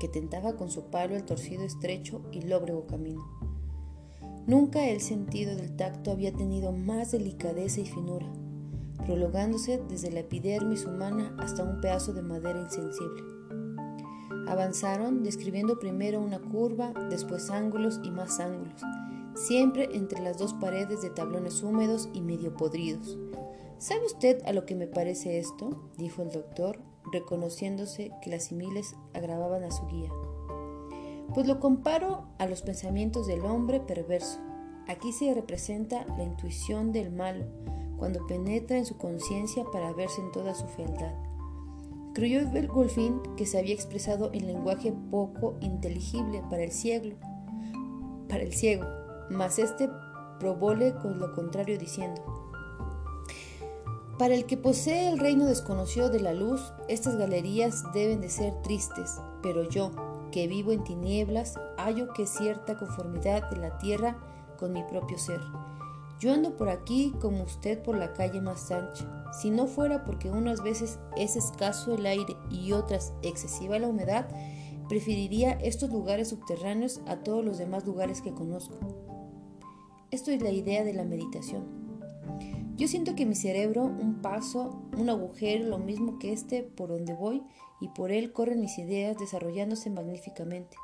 que 0.00 0.08
tentaba 0.08 0.56
con 0.56 0.68
su 0.68 0.86
palo 0.90 1.14
el 1.14 1.24
torcido 1.24 1.62
estrecho 1.62 2.22
y 2.32 2.42
lóbrego 2.42 2.86
camino. 2.86 3.24
Nunca 4.48 4.88
el 4.88 5.00
sentido 5.00 5.54
del 5.54 5.76
tacto 5.76 6.10
había 6.10 6.32
tenido 6.32 6.72
más 6.72 7.12
delicadeza 7.12 7.80
y 7.80 7.86
finura, 7.86 8.26
prolongándose 9.04 9.80
desde 9.88 10.10
la 10.10 10.20
epidermis 10.20 10.86
humana 10.86 11.36
hasta 11.38 11.62
un 11.62 11.80
pedazo 11.80 12.12
de 12.12 12.22
madera 12.22 12.60
insensible. 12.60 13.22
Avanzaron 14.48 15.22
describiendo 15.22 15.78
primero 15.78 16.20
una 16.20 16.40
curva, 16.40 16.92
después 17.10 17.48
ángulos 17.50 18.00
y 18.02 18.10
más 18.10 18.40
ángulos, 18.40 18.82
siempre 19.36 19.88
entre 19.92 20.22
las 20.22 20.38
dos 20.38 20.54
paredes 20.54 21.02
de 21.02 21.10
tablones 21.10 21.62
húmedos 21.62 22.08
y 22.12 22.22
medio 22.22 22.54
podridos. 22.54 23.18
¿Sabe 23.78 24.06
usted 24.06 24.42
a 24.46 24.52
lo 24.52 24.64
que 24.64 24.74
me 24.74 24.86
parece 24.86 25.38
esto? 25.38 25.90
dijo 25.98 26.22
el 26.22 26.30
doctor, 26.30 26.80
reconociéndose 27.12 28.10
que 28.22 28.30
las 28.30 28.44
similes 28.44 28.96
agravaban 29.12 29.62
a 29.64 29.70
su 29.70 29.86
guía. 29.86 30.10
Pues 31.34 31.46
lo 31.46 31.60
comparo 31.60 32.24
a 32.38 32.46
los 32.46 32.62
pensamientos 32.62 33.26
del 33.26 33.44
hombre 33.44 33.80
perverso. 33.80 34.38
Aquí 34.88 35.12
se 35.12 35.34
representa 35.34 36.06
la 36.16 36.24
intuición 36.24 36.92
del 36.92 37.10
malo, 37.10 37.44
cuando 37.98 38.26
penetra 38.26 38.78
en 38.78 38.86
su 38.86 38.96
conciencia 38.96 39.64
para 39.72 39.92
verse 39.92 40.22
en 40.22 40.32
toda 40.32 40.54
su 40.54 40.66
fealdad. 40.68 41.14
Creyó 42.14 42.40
el 42.40 42.70
que 43.36 43.44
se 43.44 43.58
había 43.58 43.74
expresado 43.74 44.30
en 44.32 44.46
lenguaje 44.46 44.94
poco 45.10 45.56
inteligible 45.60 46.42
para 46.48 46.62
el 46.62 46.72
ciego, 46.72 47.16
para 48.28 48.42
el 48.42 48.54
ciego, 48.54 48.86
mas 49.30 49.58
éste 49.58 49.90
probóle 50.38 50.94
con 50.94 51.18
lo 51.18 51.32
contrario 51.32 51.78
diciendo, 51.78 52.22
para 54.18 54.34
el 54.34 54.46
que 54.46 54.56
posee 54.56 55.08
el 55.08 55.18
reino 55.18 55.44
desconocido 55.44 56.08
de 56.08 56.20
la 56.20 56.32
luz, 56.32 56.72
estas 56.88 57.16
galerías 57.16 57.84
deben 57.92 58.22
de 58.22 58.30
ser 58.30 58.54
tristes, 58.62 59.20
pero 59.42 59.68
yo, 59.68 59.90
que 60.32 60.46
vivo 60.48 60.72
en 60.72 60.84
tinieblas, 60.84 61.60
hallo 61.76 62.12
que 62.14 62.26
cierta 62.26 62.78
conformidad 62.78 63.50
de 63.50 63.58
la 63.58 63.76
tierra 63.76 64.16
con 64.58 64.72
mi 64.72 64.82
propio 64.84 65.18
ser. 65.18 65.40
Yo 66.18 66.32
ando 66.32 66.56
por 66.56 66.70
aquí 66.70 67.14
como 67.20 67.42
usted 67.42 67.82
por 67.82 67.94
la 67.98 68.14
calle 68.14 68.40
más 68.40 68.70
ancha. 68.70 69.06
Si 69.38 69.50
no 69.50 69.66
fuera 69.66 70.02
porque 70.04 70.30
unas 70.30 70.62
veces 70.62 70.98
es 71.18 71.36
escaso 71.36 71.94
el 71.94 72.06
aire 72.06 72.38
y 72.50 72.72
otras 72.72 73.12
excesiva 73.20 73.78
la 73.78 73.88
humedad, 73.88 74.28
preferiría 74.88 75.52
estos 75.52 75.90
lugares 75.90 76.30
subterráneos 76.30 77.02
a 77.06 77.16
todos 77.16 77.44
los 77.44 77.58
demás 77.58 77.84
lugares 77.84 78.22
que 78.22 78.32
conozco. 78.32 78.76
Esto 80.16 80.30
es 80.30 80.40
la 80.40 80.50
idea 80.50 80.82
de 80.82 80.94
la 80.94 81.04
meditación. 81.04 81.66
Yo 82.78 82.88
siento 82.88 83.14
que 83.14 83.26
mi 83.26 83.34
cerebro, 83.34 83.84
un 83.84 84.22
paso, 84.22 84.88
un 84.96 85.10
agujero, 85.10 85.66
lo 85.66 85.76
mismo 85.76 86.18
que 86.18 86.32
este 86.32 86.62
por 86.62 86.88
donde 86.88 87.12
voy, 87.12 87.42
y 87.82 87.88
por 87.88 88.10
él 88.10 88.32
corren 88.32 88.62
mis 88.62 88.78
ideas 88.78 89.18
desarrollándose 89.18 89.90
magníficamente. 89.90 90.78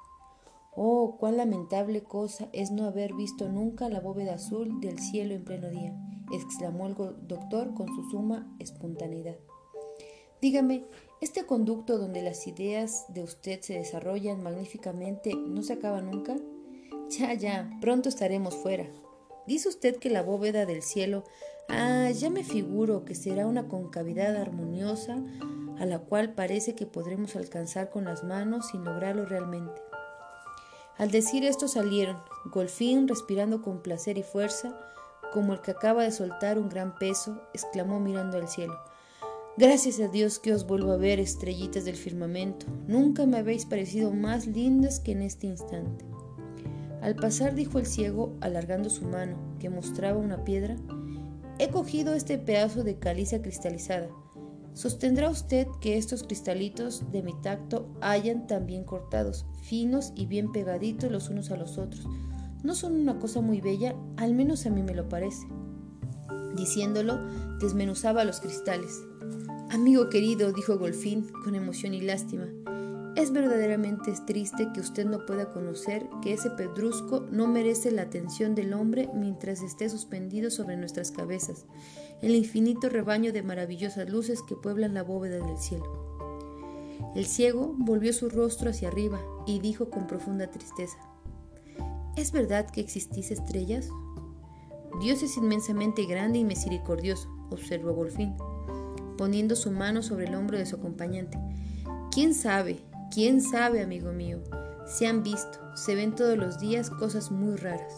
Oh, 0.77 1.17
cuán 1.19 1.39
lamentable 1.39 2.03
cosa 2.03 2.51
es 2.53 2.73
no 2.73 2.85
haber 2.85 3.15
visto 3.15 3.49
nunca 3.49 3.89
la 3.89 4.01
bóveda 4.01 4.35
azul 4.35 4.83
del 4.83 4.99
cielo 4.99 5.33
en 5.33 5.45
pleno 5.45 5.71
día, 5.71 5.97
exclamó 6.31 6.87
el 6.87 6.95
doctor 7.27 7.73
con 7.73 7.89
su 7.89 8.11
suma 8.11 8.55
espontaneidad. 8.59 9.39
Dígame, 10.43 10.85
¿este 11.23 11.47
conducto 11.47 11.97
donde 11.97 12.21
las 12.21 12.47
ideas 12.47 13.07
de 13.09 13.23
usted 13.23 13.63
se 13.63 13.79
desarrollan 13.79 14.43
magníficamente 14.43 15.35
no 15.35 15.63
se 15.63 15.73
acaba 15.73 16.03
nunca? 16.03 16.37
Ya, 17.09 17.33
ya, 17.33 17.71
pronto 17.81 18.11
estaremos 18.11 18.55
fuera. 18.55 18.91
Dice 19.47 19.69
usted 19.69 19.97
que 19.97 20.11
la 20.11 20.23
bóveda 20.23 20.67
del 20.67 20.83
cielo, 20.83 21.25
ah, 21.69 22.11
ya 22.11 22.31
me 22.31 22.45
figuro 22.45 23.05
que 23.05 23.15
será 23.15 23.47
una 23.47 23.69
concavidad 23.69 24.37
armoniosa 24.37 25.23
a 25.79 25.87
la 25.87 25.99
cual 25.99 26.35
parece 26.35 26.75
que 26.75 26.87
podremos 26.87 27.35
alcanzar 27.35 27.91
con 27.91 28.05
las 28.05 28.23
manos 28.23 28.69
sin 28.69 28.85
lograrlo 28.85 29.27
realmente. 29.27 29.83
Al 30.97 31.11
decir 31.11 31.45
esto 31.45 31.67
salieron, 31.67 32.19
Golfín, 32.45 33.09
respirando 33.09 33.63
con 33.63 33.83
placer 33.83 34.19
y 34.19 34.23
fuerza, 34.23 34.79
como 35.33 35.55
el 35.55 35.61
que 35.61 35.73
acaba 35.73 36.05
de 36.05 36.13
soltar 36.13 36.59
un 36.59 36.69
gran 36.69 36.95
peso, 36.97 37.43
exclamó 37.55 37.99
mirando 37.99 38.37
al 38.37 38.49
cielo. 38.49 38.79
Gracias 39.57 39.99
a 40.01 40.09
Dios 40.09 40.39
que 40.39 40.55
os 40.55 40.67
vuelvo 40.67 40.93
a 40.93 40.97
ver, 40.97 41.19
estrellitas 41.19 41.85
del 41.85 41.97
firmamento. 41.97 42.67
Nunca 42.87 43.27
me 43.27 43.39
habéis 43.39 43.67
parecido 43.67 44.13
más 44.13 44.47
lindas 44.47 45.01
que 45.01 45.13
en 45.13 45.23
este 45.23 45.47
instante. 45.47 46.12
Al 47.03 47.17
pasar 47.17 47.57
dijo 47.57 47.81
el 47.81 47.87
ciego, 47.87 48.37
alargando 48.41 48.89
su 48.89 49.05
mano, 49.05 49.37
que 49.59 49.69
mostraba 49.69 50.19
una 50.19 50.45
piedra, 50.45 50.77
he 51.59 51.69
cogido 51.69 52.15
este 52.15 52.39
pedazo 52.39 52.85
de 52.85 52.97
caliza 52.97 53.43
cristalizada. 53.43 54.09
Sostendrá 54.73 55.29
usted 55.29 55.67
que 55.81 55.99
estos 55.99 56.23
cristalitos 56.23 57.11
de 57.11 57.23
mi 57.23 57.35
tacto 57.43 57.93
hayan 58.01 58.47
también 58.47 58.85
cortados, 58.85 59.47
finos 59.63 60.13
y 60.15 60.27
bien 60.27 60.53
pegaditos 60.53 61.11
los 61.11 61.29
unos 61.29 61.51
a 61.51 61.57
los 61.57 61.77
otros. 61.77 62.07
¿No 62.63 62.77
son 62.77 62.93
una 62.95 63.19
cosa 63.19 63.41
muy 63.41 63.61
bella? 63.61 63.97
Al 64.17 64.35
menos 64.35 64.65
a 64.67 64.71
mí 64.71 64.83
me 64.83 64.95
lo 64.95 65.09
parece. 65.09 65.45
Diciéndolo, 66.57 67.19
desmenuzaba 67.59 68.25
los 68.25 68.39
cristales. 68.39 69.03
Amigo 69.71 70.09
querido, 70.09 70.53
dijo 70.53 70.79
Golfín 70.79 71.27
con 71.45 71.57
emoción 71.57 71.95
y 71.95 72.01
lástima, 72.01 72.47
es 73.15 73.31
verdaderamente 73.31 74.13
triste 74.27 74.69
que 74.73 74.81
usted 74.81 75.05
no 75.05 75.27
pueda 75.27 75.51
conocer 75.53 76.09
que 76.23 76.33
ese 76.33 76.51
pedrusco 76.51 77.27
no 77.31 77.47
merece 77.47 77.91
la 77.91 78.03
atención 78.03 78.55
del 78.55 78.73
hombre 78.73 79.09
mientras 79.15 79.63
esté 79.63 79.89
suspendido 79.91 80.51
sobre 80.51 80.77
nuestras 80.77 81.11
cabezas, 81.11 81.67
el 82.23 82.35
infinito 82.35 82.89
rebaño 82.89 83.33
de 83.33 83.43
maravillosas 83.43 84.09
luces 84.09 84.41
que 84.43 84.57
pueblan 84.57 84.95
la 84.95 85.03
bóveda 85.03 85.45
del 85.45 85.59
cielo. 85.59 85.85
El 87.15 87.27
ciego 87.27 87.75
volvió 87.77 88.13
su 88.15 88.31
rostro 88.31 88.71
hacia 88.71 88.89
arriba 88.89 89.21
y 89.47 89.59
dijo 89.61 89.91
con 89.91 90.07
profunda 90.07 90.51
tristeza, 90.51 90.97
¿Es 92.17 92.33
verdad 92.33 92.71
que 92.71 92.81
existís 92.81 93.31
estrellas? 93.31 93.89
Dios 95.01 95.23
es 95.23 95.37
inmensamente 95.37 96.07
grande 96.07 96.39
y 96.39 96.45
misericordioso, 96.45 97.29
observó 97.51 97.93
Golfín, 97.93 98.35
poniendo 99.19 99.57
su 99.57 99.71
mano 99.71 100.03
sobre 100.03 100.27
el 100.27 100.35
hombro 100.35 100.59
de 100.59 100.67
su 100.67 100.77
acompañante. 100.77 101.39
¿Quién 102.11 102.35
sabe? 102.35 102.81
¿Quién 103.13 103.43
sabe, 103.43 103.83
amigo 103.83 104.11
mío? 104.11 104.39
Se 104.87 105.07
han 105.07 105.23
visto, 105.23 105.59
se 105.77 105.95
ven 105.95 106.15
todos 106.15 106.39
los 106.39 106.59
días 106.59 106.89
cosas 106.89 107.31
muy 107.31 107.57
raras. 107.57 107.93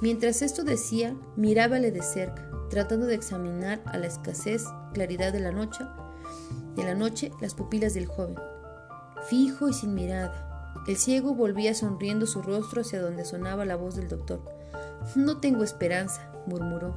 Mientras 0.00 0.42
esto 0.42 0.62
decía, 0.62 1.16
mirábale 1.34 1.90
de 1.90 2.02
cerca, 2.02 2.48
tratando 2.70 3.06
de 3.06 3.16
examinar 3.16 3.82
a 3.84 3.98
la 3.98 4.06
escasez 4.06 4.64
claridad 4.94 5.32
de 5.32 5.40
la 5.40 5.50
noche, 5.50 5.84
de 6.76 6.84
la 6.84 6.94
noche 6.94 7.32
las 7.40 7.54
pupilas 7.54 7.94
del 7.94 8.06
joven. 8.06 8.36
Fijo 9.28 9.68
y 9.68 9.72
sin 9.72 9.92
mirada, 9.92 10.72
el 10.86 10.96
ciego 10.96 11.34
volvía 11.34 11.74
sonriendo 11.74 12.26
su 12.26 12.42
rostro 12.42 12.82
hacia 12.82 13.02
donde 13.02 13.24
sonaba 13.24 13.64
la 13.64 13.74
voz 13.74 13.96
del 13.96 14.06
doctor. 14.06 14.40
No 15.16 15.38
tengo 15.38 15.64
esperanza, 15.64 16.32
murmuró. 16.46 16.94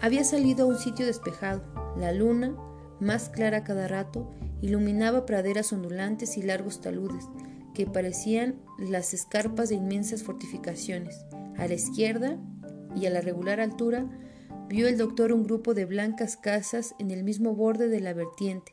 Había 0.00 0.22
salido 0.22 0.66
a 0.66 0.68
un 0.68 0.78
sitio 0.78 1.06
despejado. 1.06 1.62
La 1.96 2.12
luna, 2.12 2.54
más 3.00 3.30
clara 3.30 3.64
cada 3.64 3.88
rato, 3.88 4.30
iluminaba 4.62 5.26
praderas 5.26 5.72
ondulantes 5.72 6.36
y 6.36 6.42
largos 6.42 6.80
taludes, 6.80 7.24
que 7.74 7.86
parecían 7.86 8.60
las 8.78 9.12
escarpas 9.14 9.68
de 9.68 9.74
inmensas 9.74 10.22
fortificaciones. 10.22 11.24
A 11.56 11.66
la 11.68 11.74
izquierda 11.74 12.38
y 12.94 13.06
a 13.06 13.10
la 13.10 13.20
regular 13.20 13.60
altura 13.60 14.08
vio 14.68 14.88
el 14.88 14.98
doctor 14.98 15.32
un 15.32 15.44
grupo 15.44 15.74
de 15.74 15.84
blancas 15.84 16.36
casas 16.36 16.94
en 16.98 17.10
el 17.10 17.22
mismo 17.22 17.54
borde 17.54 17.88
de 17.88 18.00
la 18.00 18.14
vertiente. 18.14 18.72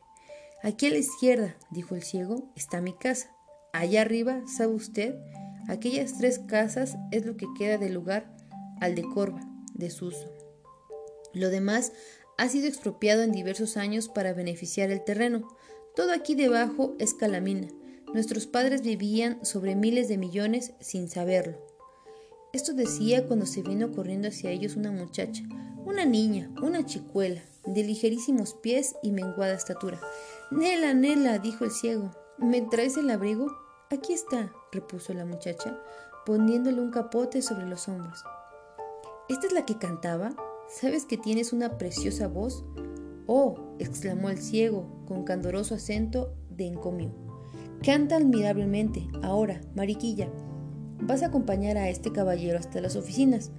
Aquí 0.62 0.88
a 0.88 0.92
la 0.92 0.98
izquierda, 0.98 1.58
dijo 1.72 1.96
el 1.96 2.04
ciego, 2.04 2.52
está 2.56 2.80
mi 2.80 2.94
casa. 2.94 3.36
Allá 3.74 4.02
arriba, 4.02 4.42
¿sabe 4.48 4.74
usted? 4.74 5.16
Aquellas 5.68 6.18
tres 6.18 6.40
casas 6.40 6.96
es 7.12 7.26
lo 7.26 7.36
que 7.38 7.48
queda 7.58 7.78
del 7.78 7.94
lugar 7.94 8.34
al 8.80 8.96
de 8.96 9.04
Corva, 9.04 9.42
de 9.74 9.90
Suso. 9.90 10.32
Lo 11.34 11.50
demás 11.50 11.92
ha 12.38 12.50
sido 12.50 12.68
expropiado 12.68 13.24
en 13.24 13.32
diversos 13.32 13.78
años 13.78 14.08
para 14.08 14.34
beneficiar 14.34 14.92
el 14.92 15.04
terreno. 15.04 15.48
Todo 15.96 16.12
aquí 16.12 16.34
debajo 16.34 16.96
es 16.98 17.14
calamina. 17.14 17.68
Nuestros 18.14 18.48
padres 18.48 18.82
vivían 18.82 19.46
sobre 19.46 19.76
miles 19.76 20.08
de 20.08 20.18
millones 20.18 20.74
sin 20.80 21.08
saberlo. 21.08 21.58
Esto 22.52 22.74
decía 22.74 23.28
cuando 23.28 23.46
se 23.46 23.62
vino 23.62 23.92
corriendo 23.92 24.28
hacia 24.28 24.50
ellos 24.50 24.76
una 24.76 24.92
muchacha, 24.92 25.44
una 25.86 26.06
niña, 26.06 26.52
una 26.62 26.86
chicuela, 26.86 27.44
de 27.66 27.84
ligerísimos 27.84 28.56
pies 28.56 28.96
y 29.04 29.12
menguada 29.12 29.54
estatura. 29.54 30.00
Nela, 30.52 30.94
Nela, 30.94 31.38
dijo 31.40 31.64
el 31.64 31.72
ciego, 31.72 32.12
¿me 32.38 32.62
traes 32.62 32.98
el 32.98 33.10
abrigo? 33.10 33.52
Aquí 33.92 34.14
está, 34.14 34.52
repuso 34.72 35.14
la 35.14 35.26
muchacha, 35.26 35.80
poniéndole 36.26 36.82
un 36.82 36.90
capote 36.92 37.42
sobre 37.42 37.68
los 37.68 37.88
hombros. 37.88 38.24
¿Esta 39.30 39.48
es 39.48 39.54
la 39.54 39.66
que 39.66 39.78
cantaba? 39.78 40.36
¿Sabes 40.70 41.06
que 41.06 41.18
tienes 41.18 41.54
una 41.54 41.78
preciosa 41.78 42.28
voz? 42.28 42.66
Oh, 43.28 43.56
exclamó 43.80 44.30
el 44.30 44.38
ciego 44.38 45.04
con 45.06 45.24
candoroso 45.24 45.76
acento 45.76 46.36
de 46.50 46.68
encomio. 46.68 47.12
Canta 47.84 48.18
admirablemente. 48.18 49.08
Ahora, 49.22 49.62
Mariquilla, 49.76 50.30
vas 51.02 51.24
a 51.24 51.28
acompañar 51.28 51.78
a 51.78 51.90
este 51.90 52.12
caballero 52.12 52.58
hasta 52.58 52.82
las 52.82 52.96
oficinas. 52.96 53.52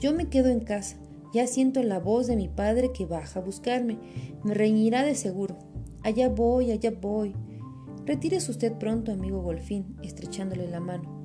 Yo 0.00 0.12
me 0.12 0.28
quedo 0.28 0.48
en 0.48 0.60
casa. 0.60 0.96
Ya 1.32 1.46
siento 1.46 1.82
la 1.82 1.98
voz 1.98 2.26
de 2.26 2.36
mi 2.36 2.48
padre 2.48 2.92
que 2.92 3.06
baja 3.06 3.40
a 3.40 3.42
buscarme. 3.42 3.98
Me 4.44 4.54
reñirá 4.54 5.02
de 5.02 5.14
seguro. 5.14 5.56
Allá 6.02 6.28
voy, 6.28 6.70
allá 6.70 6.92
voy. 7.00 7.34
Retírese 8.04 8.50
usted 8.50 8.72
pronto, 8.78 9.12
amigo 9.12 9.40
Golfín, 9.42 9.96
estrechándole 10.02 10.68
la 10.68 10.80
mano. 10.80 11.22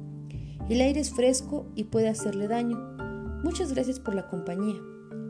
El 0.69 0.81
aire 0.81 0.99
es 0.99 1.11
fresco 1.11 1.65
y 1.75 1.85
puede 1.85 2.09
hacerle 2.09 2.47
daño. 2.47 2.77
Muchas 3.43 3.73
gracias 3.73 3.99
por 3.99 4.15
la 4.15 4.27
compañía. 4.27 4.75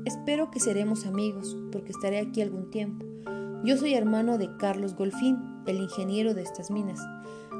Espero 0.07 0.51
que 0.51 0.61
seremos 0.61 1.05
amigos, 1.05 1.57
porque 1.69 1.91
estaré 1.91 2.19
aquí 2.19 2.41
algún 2.41 2.71
tiempo. 2.71 3.05
Yo 3.65 3.75
soy 3.75 3.93
hermano 3.93 4.37
de 4.37 4.47
Carlos 4.55 4.95
Golfín, 4.95 5.37
el 5.67 5.81
ingeniero 5.81 6.33
de 6.33 6.43
estas 6.43 6.71
minas. 6.71 7.01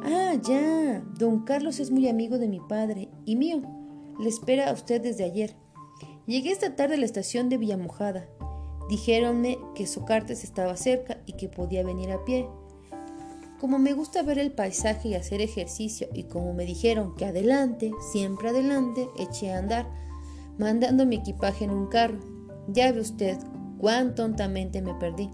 Ah, 0.01 0.33
ya. 0.41 1.03
Don 1.19 1.43
Carlos 1.43 1.81
es 1.81 1.91
muy 1.91 2.07
amigo 2.07 2.38
de 2.38 2.47
mi 2.47 2.62
padre 2.62 3.10
y 3.25 3.36
mío. 3.36 3.62
Le 4.17 4.29
espera 4.29 4.69
a 4.69 4.71
usted 4.71 5.01
desde 5.01 5.25
ayer. 5.25 5.57
Llegué 6.25 6.53
esta 6.53 6.73
tarde 6.77 6.95
a 6.95 6.97
la 6.97 7.05
estación 7.05 7.49
de 7.49 7.57
Villamojada. 7.57 8.29
Dijéronme 8.88 9.60
que 9.75 9.86
Socartes 9.86 10.45
estaba 10.45 10.77
cerca 10.77 11.21
y 11.25 11.33
que 11.33 11.49
podía 11.49 11.83
venir 11.83 12.12
a 12.12 12.23
pie. 12.23 12.47
Como 13.60 13.77
me 13.77 13.91
gusta 13.91 14.23
ver 14.23 14.39
el 14.39 14.53
paisaje 14.53 15.10
y 15.10 15.15
hacer 15.15 15.41
ejercicio, 15.41 16.07
y 16.13 16.23
como 16.23 16.53
me 16.53 16.63
dijeron 16.63 17.13
que 17.17 17.25
adelante, 17.25 17.91
siempre 18.13 18.47
adelante, 18.47 19.10
eché 19.19 19.51
a 19.51 19.57
andar, 19.57 19.91
mandando 20.57 21.05
mi 21.05 21.17
equipaje 21.17 21.65
en 21.65 21.71
un 21.71 21.88
carro. 21.88 22.37
Ya 22.67 22.91
ve 22.91 23.01
usted 23.01 23.38
cuán 23.77 24.15
tontamente 24.15 24.82
me 24.82 24.93
perdí. 24.95 25.30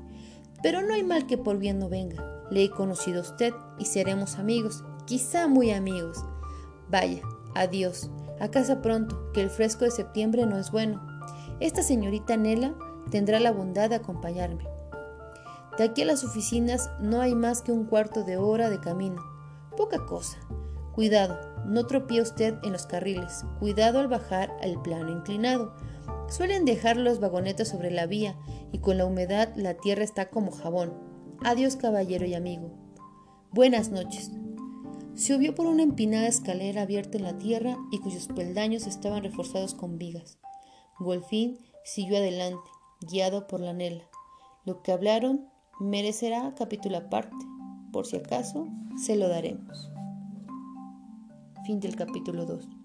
Pero 0.62 0.82
no 0.82 0.93
hay 0.93 1.04
mal 1.04 1.26
que 1.28 1.38
por 1.38 1.58
bien 1.58 1.80
no 1.80 1.89
venga. 1.89 2.46
Le 2.50 2.63
he 2.63 2.69
conocido 2.69 3.19
a 3.19 3.24
usted 3.24 3.54
y 3.80 3.86
seremos 3.86 4.38
amigos, 4.38 4.84
quizá 5.06 5.48
muy 5.48 5.72
amigos. 5.72 6.24
Vaya, 6.89 7.22
adiós. 7.56 8.10
A 8.39 8.50
casa 8.50 8.82
pronto, 8.82 9.32
que 9.34 9.41
el 9.41 9.50
fresco 9.50 9.86
de 9.86 9.91
septiembre 9.91 10.46
no 10.46 10.58
es 10.58 10.72
bueno. 10.72 11.02
Esta 11.60 11.82
señorita 11.82 12.38
Nela 12.38 12.76
tendrá 13.10 13.39
la 13.39 13.52
bondad 13.52 13.89
de 13.89 13.96
acompañarme. 13.96 14.67
De 15.78 15.86
aquí 15.86 16.04
a 16.04 16.06
las 16.06 16.24
oficinas 16.24 16.91
no 17.00 17.22
hay 17.22 17.36
más 17.36 17.62
que 17.62 17.72
un 17.72 17.86
cuarto 17.86 18.24
de 18.24 18.38
hora 18.38 18.69
de 18.69 18.80
camino. 18.80 19.22
Poca 19.76 20.06
cosa. 20.06 20.38
Cuidado, 20.93 21.39
no 21.65 21.86
tropie 21.88 22.22
usted 22.22 22.56
en 22.63 22.74
los 22.74 22.86
carriles. 22.86 23.43
Cuidado 23.60 24.00
al 24.00 24.08
bajar 24.08 24.52
al 24.62 24.82
plano 24.84 25.10
inclinado. 25.10 25.74
Suelen 26.30 26.66
dejar 26.66 26.98
los 26.98 27.20
vagonetas 27.20 27.68
sobre 27.68 27.92
la 27.92 28.06
vía 28.06 28.36
y 28.72 28.80
con 28.80 28.98
la 28.98 29.06
humedad 29.06 29.54
la 29.56 29.76
tierra 29.76 30.04
está 30.04 30.30
como 30.30 30.52
jabón. 30.52 30.94
Adiós 31.44 31.76
caballero 31.76 32.26
y 32.26 32.34
amigo. 32.34 32.72
Buenas 33.52 33.90
noches. 33.90 34.32
Subió 35.16 35.54
por 35.54 35.68
una 35.68 35.84
empinada 35.84 36.28
escalera 36.28 36.82
abierta 36.82 37.18
en 37.18 37.24
la 37.24 37.38
tierra 37.38 37.78
y 37.92 38.00
cuyos 38.00 38.28
peldaños 38.28 38.88
estaban 38.88 39.24
reforzados 39.24 39.76
con 39.76 40.00
vigas. 40.00 40.40
Golfín 41.00 41.60
siguió 41.84 42.18
adelante, 42.18 42.70
guiado 43.02 43.46
por 43.46 43.60
la 43.60 43.74
Nela. 43.74 44.06
Lo 44.66 44.82
que 44.82 44.92
hablaron 44.92 45.50
merecerá 45.80 46.56
capítulo 46.58 46.98
aparte. 46.98 47.36
Por 47.92 48.08
si 48.08 48.18
acaso, 48.18 48.68
se 48.98 49.16
lo 49.16 49.28
daremos. 49.28 49.92
Fin 51.66 51.80
del 51.80 51.96
capítulo 51.96 52.46
2. 52.46 52.83